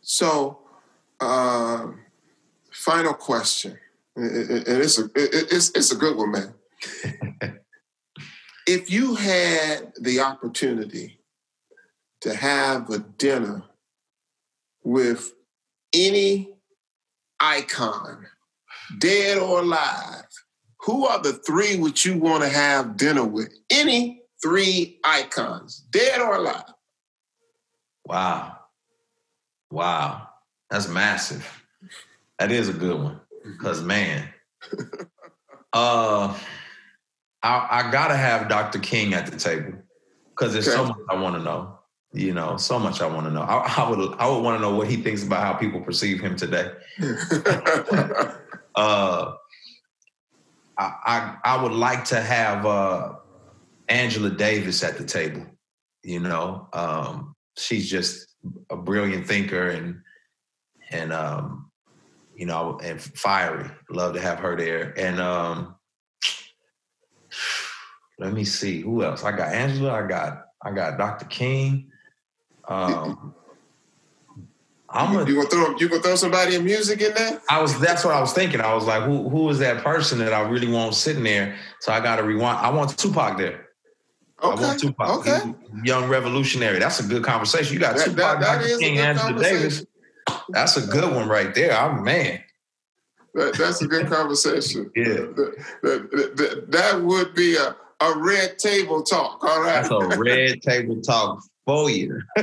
So 0.00 0.60
uh, 1.20 1.88
final 2.70 3.14
question, 3.14 3.78
and 4.14 4.64
it's 4.66 4.98
a 4.98 5.08
it's 5.14 5.70
it's 5.70 5.92
a 5.92 5.96
good 5.96 6.16
one, 6.16 6.32
man. 6.32 6.54
if 8.66 8.90
you 8.90 9.14
had 9.14 9.92
the 10.00 10.20
opportunity 10.20 11.20
to 12.20 12.34
have 12.34 12.90
a 12.90 12.98
dinner 12.98 13.62
with 14.84 15.32
any 15.94 16.50
icon, 17.40 18.26
dead 18.98 19.38
or 19.38 19.60
alive, 19.60 20.24
who 20.80 21.06
are 21.06 21.20
the 21.20 21.32
three 21.32 21.76
which 21.76 22.04
you 22.04 22.18
want 22.18 22.42
to 22.42 22.48
have 22.48 22.96
dinner 22.96 23.24
with? 23.24 23.52
Any 23.70 24.22
three 24.42 25.00
icons, 25.04 25.84
dead 25.90 26.20
or 26.20 26.36
alive? 26.36 26.72
Wow. 28.06 28.58
Wow. 29.70 30.28
That's 30.70 30.88
massive. 30.88 31.64
That 32.38 32.52
is 32.52 32.68
a 32.68 32.72
good 32.72 33.00
one. 33.00 33.20
Cause 33.60 33.82
man, 33.82 34.28
uh, 35.72 36.36
I, 37.42 37.68
I 37.70 37.90
gotta 37.92 38.16
have 38.16 38.48
Dr. 38.48 38.78
King 38.78 39.14
at 39.14 39.26
the 39.26 39.36
table 39.36 39.72
because 40.30 40.52
there's 40.52 40.68
okay. 40.68 40.76
so 40.76 40.84
much 40.84 40.98
I 41.08 41.14
want 41.14 41.36
to 41.36 41.42
know. 41.42 41.78
You 42.12 42.32
know, 42.32 42.56
so 42.56 42.78
much 42.78 43.02
I 43.02 43.06
want 43.06 43.26
to 43.26 43.32
know. 43.32 43.42
I, 43.42 43.84
I, 43.84 43.90
would 43.90 44.14
I 44.18 44.28
would 44.28 44.40
want 44.42 44.56
to 44.56 44.62
know 44.62 44.74
what 44.74 44.88
he 44.88 44.96
thinks 44.96 45.22
about 45.22 45.42
how 45.42 45.52
people 45.52 45.80
perceive 45.80 46.20
him 46.20 46.34
today. 46.34 46.70
uh, 48.76 49.32
I, 50.78 50.92
I, 51.04 51.36
I 51.44 51.62
would 51.62 51.72
like 51.72 52.04
to 52.06 52.20
have 52.20 52.66
uh, 52.66 53.14
Angela 53.88 54.30
Davis 54.30 54.82
at 54.82 54.98
the 54.98 55.04
table. 55.04 55.46
You 56.02 56.20
know, 56.20 56.68
um, 56.72 57.34
she's 57.56 57.90
just 57.90 58.34
a 58.70 58.76
brilliant 58.76 59.26
thinker 59.26 59.68
and 59.68 60.00
and 60.90 61.12
um, 61.12 61.70
you 62.36 62.46
know, 62.46 62.78
and 62.82 63.00
fiery. 63.00 63.70
Love 63.90 64.14
to 64.14 64.20
have 64.20 64.38
her 64.38 64.56
there. 64.56 64.94
And 64.98 65.18
um, 65.20 65.74
let 68.18 68.32
me 68.32 68.44
see 68.44 68.82
who 68.82 69.02
else. 69.02 69.24
I 69.24 69.32
got 69.32 69.52
Angela. 69.52 69.92
I 69.92 70.06
got 70.06 70.44
I 70.62 70.70
got 70.72 70.98
Dr. 70.98 71.24
King. 71.26 71.90
Um, 72.68 73.34
I'm 74.96 75.12
you, 75.12 75.20
a, 75.20 75.26
you 75.26 75.34
gonna 75.36 75.48
throw 75.48 75.76
you 75.78 75.88
gonna 75.88 76.02
throw 76.02 76.16
somebody 76.16 76.54
in 76.54 76.64
music 76.64 77.00
in 77.00 77.14
there? 77.14 77.40
I 77.50 77.60
was 77.60 77.78
that's 77.78 78.04
what 78.04 78.14
I 78.14 78.20
was 78.20 78.32
thinking. 78.32 78.60
I 78.60 78.74
was 78.74 78.84
like, 78.84 79.02
who 79.02 79.28
who 79.28 79.48
is 79.50 79.58
that 79.58 79.84
person 79.84 80.18
that 80.20 80.32
I 80.32 80.40
really 80.40 80.68
want 80.68 80.94
sitting 80.94 81.22
there? 81.22 81.56
So 81.80 81.92
I 81.92 82.00
got 82.00 82.16
to 82.16 82.22
rewind. 82.22 82.58
I 82.58 82.70
want 82.70 82.96
Tupac 82.96 83.36
there. 83.36 83.68
Okay. 84.42 84.64
I 84.64 84.66
want 84.66 84.80
Tupac. 84.80 85.18
Okay. 85.18 85.54
Young 85.84 86.08
revolutionary. 86.08 86.78
That's 86.78 87.00
a 87.00 87.04
good 87.04 87.24
conversation. 87.24 87.74
You 87.74 87.80
got 87.80 87.96
that, 87.96 88.06
Tupac, 88.06 88.16
that, 88.16 88.40
that 88.40 88.68
Dr. 88.68 88.78
King, 88.78 88.98
Angela 88.98 89.42
Davis. 89.42 89.84
That's 90.50 90.76
a 90.76 90.86
good 90.86 91.14
one 91.14 91.28
right 91.28 91.54
there. 91.54 91.72
I'm 91.72 92.02
man. 92.02 92.40
That, 93.34 93.54
that's 93.54 93.82
a 93.82 93.86
good 93.86 94.06
conversation. 94.06 94.90
yeah. 94.96 95.04
That, 95.04 95.56
that, 95.82 96.64
that, 96.70 97.02
would 97.02 97.34
be 97.34 97.56
a, 97.56 97.76
a 98.00 98.18
red 98.18 98.58
table 98.58 99.02
talk. 99.02 99.44
All 99.44 99.60
right. 99.60 99.82
That's 99.82 99.90
a 99.90 100.18
red 100.18 100.62
table 100.62 101.02
talk 101.02 101.42
for 101.66 101.90
you. 101.90 102.20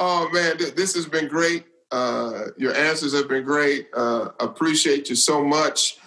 oh 0.00 0.28
man, 0.32 0.56
this 0.74 0.94
has 0.94 1.06
been 1.06 1.28
great. 1.28 1.66
Uh, 1.92 2.46
your 2.56 2.74
answers 2.74 3.12
have 3.14 3.28
been 3.28 3.44
great. 3.44 3.88
Uh, 3.94 4.30
appreciate 4.40 5.08
you 5.08 5.14
so 5.14 5.44
much. 5.44 5.98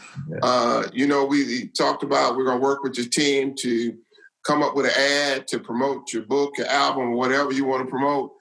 Uh, 0.42 0.84
you 0.92 1.08
know, 1.08 1.26
we 1.26 1.68
talked 1.70 2.04
about 2.04 2.36
we're 2.36 2.46
going 2.46 2.60
to 2.60 2.64
work 2.64 2.84
with 2.84 2.98
your 2.98 3.08
team 3.08 3.54
to 3.60 3.98
come 4.46 4.62
up 4.62 4.76
with 4.76 4.86
an 4.86 4.92
ad 4.98 5.48
to 5.48 5.60
promote 5.60 6.12
your 6.12 6.24
book, 6.24 6.58
your 6.58 6.68
album, 6.68 7.14
whatever 7.14 7.52
you 7.52 7.66
want 7.66 7.84
to 7.86 7.90
promote 7.90 8.32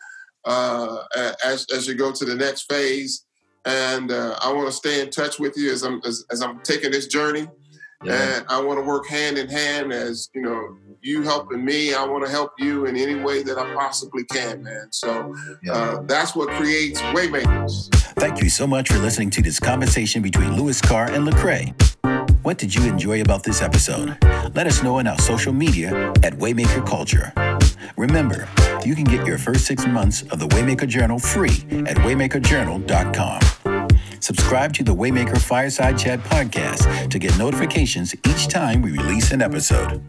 uh, 0.44 0.98
as, 1.44 1.66
as 1.74 1.86
you 1.86 1.94
go 1.94 2.12
to 2.12 2.24
the 2.24 2.34
next 2.34 2.70
phase. 2.70 3.24
And 3.64 4.10
uh, 4.10 4.36
I 4.42 4.52
want 4.52 4.66
to 4.66 4.72
stay 4.72 5.00
in 5.00 5.10
touch 5.10 5.38
with 5.38 5.56
you 5.56 5.70
as 5.70 5.82
I'm 5.84 6.00
as, 6.04 6.24
as 6.30 6.42
I'm 6.42 6.60
taking 6.60 6.90
this 6.90 7.06
journey. 7.06 7.46
Yeah. 8.02 8.38
And 8.38 8.46
I 8.48 8.60
want 8.60 8.80
to 8.80 8.84
work 8.84 9.06
hand 9.06 9.38
in 9.38 9.48
hand 9.48 9.92
as 9.92 10.28
you 10.34 10.42
know 10.42 10.76
you 11.02 11.22
helping 11.22 11.64
me. 11.64 11.94
I 11.94 12.04
want 12.06 12.24
to 12.24 12.30
help 12.30 12.52
you 12.58 12.86
in 12.86 12.96
any 12.96 13.16
way 13.16 13.42
that 13.42 13.58
I 13.58 13.74
possibly 13.74 14.24
can, 14.24 14.62
man. 14.62 14.86
So 14.90 15.34
uh, 15.70 16.02
that's 16.02 16.34
what 16.34 16.48
creates 16.50 17.00
Waymakers. 17.00 17.92
Thank 18.14 18.42
you 18.42 18.48
so 18.48 18.66
much 18.66 18.88
for 18.88 18.98
listening 18.98 19.30
to 19.30 19.42
this 19.42 19.58
conversation 19.58 20.22
between 20.22 20.56
Louis 20.56 20.80
Carr 20.80 21.10
and 21.10 21.26
Lecrae. 21.26 21.74
What 22.42 22.58
did 22.58 22.74
you 22.74 22.84
enjoy 22.84 23.20
about 23.20 23.42
this 23.42 23.62
episode? 23.62 24.16
Let 24.54 24.66
us 24.66 24.82
know 24.82 24.98
on 24.98 25.06
our 25.06 25.18
social 25.18 25.52
media 25.52 26.10
at 26.22 26.34
Waymaker 26.34 26.86
Culture. 26.86 27.32
Remember, 27.96 28.48
you 28.84 28.94
can 28.94 29.04
get 29.04 29.26
your 29.26 29.38
first 29.38 29.64
six 29.64 29.86
months 29.86 30.22
of 30.22 30.38
the 30.38 30.46
Waymaker 30.48 30.88
Journal 30.88 31.18
free 31.18 31.64
at 31.86 31.96
waymakerjournal.com. 31.98 33.88
Subscribe 34.20 34.72
to 34.74 34.84
the 34.84 34.94
Waymaker 34.94 35.38
Fireside 35.40 35.98
Chat 35.98 36.20
podcast 36.20 37.10
to 37.10 37.18
get 37.18 37.36
notifications 37.38 38.14
each 38.26 38.46
time 38.48 38.82
we 38.82 38.92
release 38.92 39.32
an 39.32 39.42
episode. 39.42 40.00